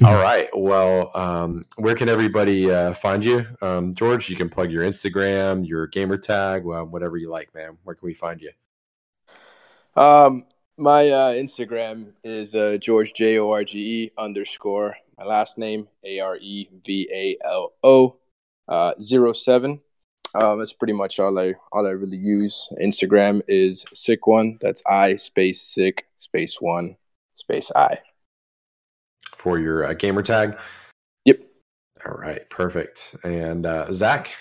[0.03, 3.45] All right well um, where can everybody uh, find you?
[3.61, 7.77] Um, george you can plug your instagram your gamer tag well, whatever you like man.
[7.83, 8.49] Where can we find you?
[9.95, 10.45] Um,
[10.77, 14.97] my uh, instagram is uh, george j-o-r-g-e underscore.
[15.19, 16.55] My last name a-r-e-v-a-l-o
[18.67, 19.81] uh, zero seven
[20.35, 22.69] um, that's pretty much all I all I really use.
[22.81, 24.57] Instagram is sick one.
[24.61, 26.97] That's I space sick space one
[27.33, 27.99] space I.
[29.35, 30.57] For your uh, gamer tag.
[31.25, 31.39] Yep.
[32.05, 33.15] All right, perfect.
[33.23, 34.31] And uh, Zach.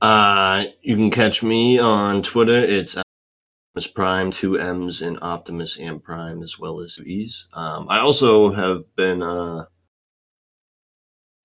[0.00, 2.58] Uh, you can catch me on Twitter.
[2.58, 7.46] It's Optimus Prime, two M's in Optimus and Prime, as well as E's.
[7.52, 9.64] Um, I also have been uh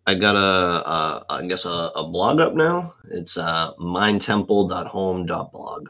[0.05, 2.95] I got a, a I guess a, a, blog up now.
[3.09, 5.89] It's uh, mindtemple.home.blog,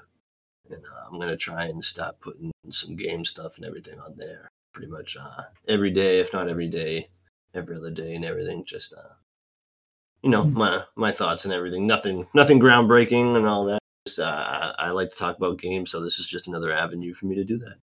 [0.69, 4.51] and uh, I'm gonna try and start putting some game stuff and everything on there.
[4.71, 7.09] Pretty much uh, every day, if not every day,
[7.55, 8.63] every other day, and everything.
[8.65, 9.15] Just uh,
[10.21, 10.57] you know, hmm.
[10.57, 11.87] my my thoughts and everything.
[11.87, 13.79] Nothing, nothing groundbreaking and all that.
[14.05, 17.25] Just, uh, I like to talk about games, so this is just another avenue for
[17.25, 17.77] me to do that.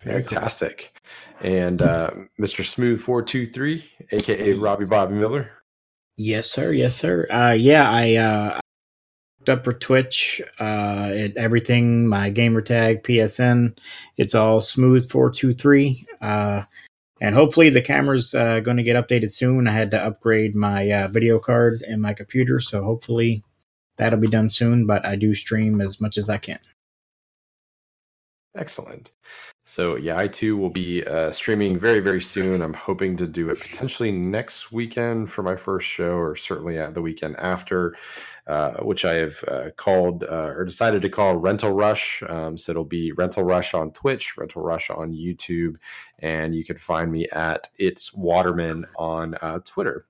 [0.00, 0.96] Fantastic.
[1.40, 2.64] And uh, Mr.
[2.64, 5.50] Smooth four two three, aka Robbie Bobby Miller.
[6.16, 6.72] Yes, sir.
[6.72, 7.26] Yes, sir.
[7.30, 8.60] Uh, yeah, I uh,
[9.48, 10.40] up for Twitch.
[10.58, 12.06] Uh, it, everything.
[12.08, 13.76] My gamer tag, PSN.
[14.16, 16.06] It's all smooth four two three.
[16.20, 16.62] Uh,
[17.20, 19.66] and hopefully the camera's uh, going to get updated soon.
[19.66, 23.42] I had to upgrade my uh, video card and my computer, so hopefully
[23.96, 24.86] that'll be done soon.
[24.86, 26.58] But I do stream as much as I can.
[28.56, 29.12] Excellent.
[29.68, 32.62] So yeah, I too will be uh, streaming very very soon.
[32.62, 36.94] I'm hoping to do it potentially next weekend for my first show, or certainly at
[36.94, 37.96] the weekend after,
[38.46, 42.22] uh, which I have uh, called uh, or decided to call Rental Rush.
[42.28, 45.78] Um, so it'll be Rental Rush on Twitch, Rental Rush on YouTube,
[46.20, 50.06] and you can find me at It's Waterman on uh, Twitter.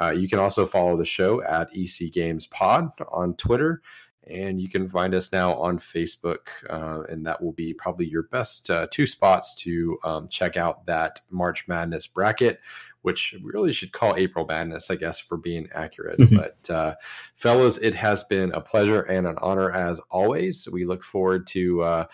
[0.00, 3.82] Uh, you can also follow the show at EC Games Pod on Twitter
[4.28, 8.24] and you can find us now on Facebook, uh, and that will be probably your
[8.24, 12.60] best uh, two spots to um, check out that March Madness bracket,
[13.02, 16.20] which we really should call April Madness, I guess, for being accurate.
[16.20, 16.36] Mm-hmm.
[16.36, 16.94] But, uh,
[17.34, 20.68] fellas, it has been a pleasure and an honor as always.
[20.70, 22.04] We look forward to uh,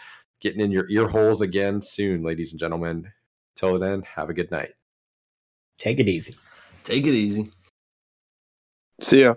[0.41, 3.13] getting in your ear holes again soon, ladies and gentlemen.
[3.55, 4.71] Till then, have a good night.
[5.77, 6.37] Take it easy.
[6.85, 7.51] Take it easy.
[9.01, 9.35] See ya.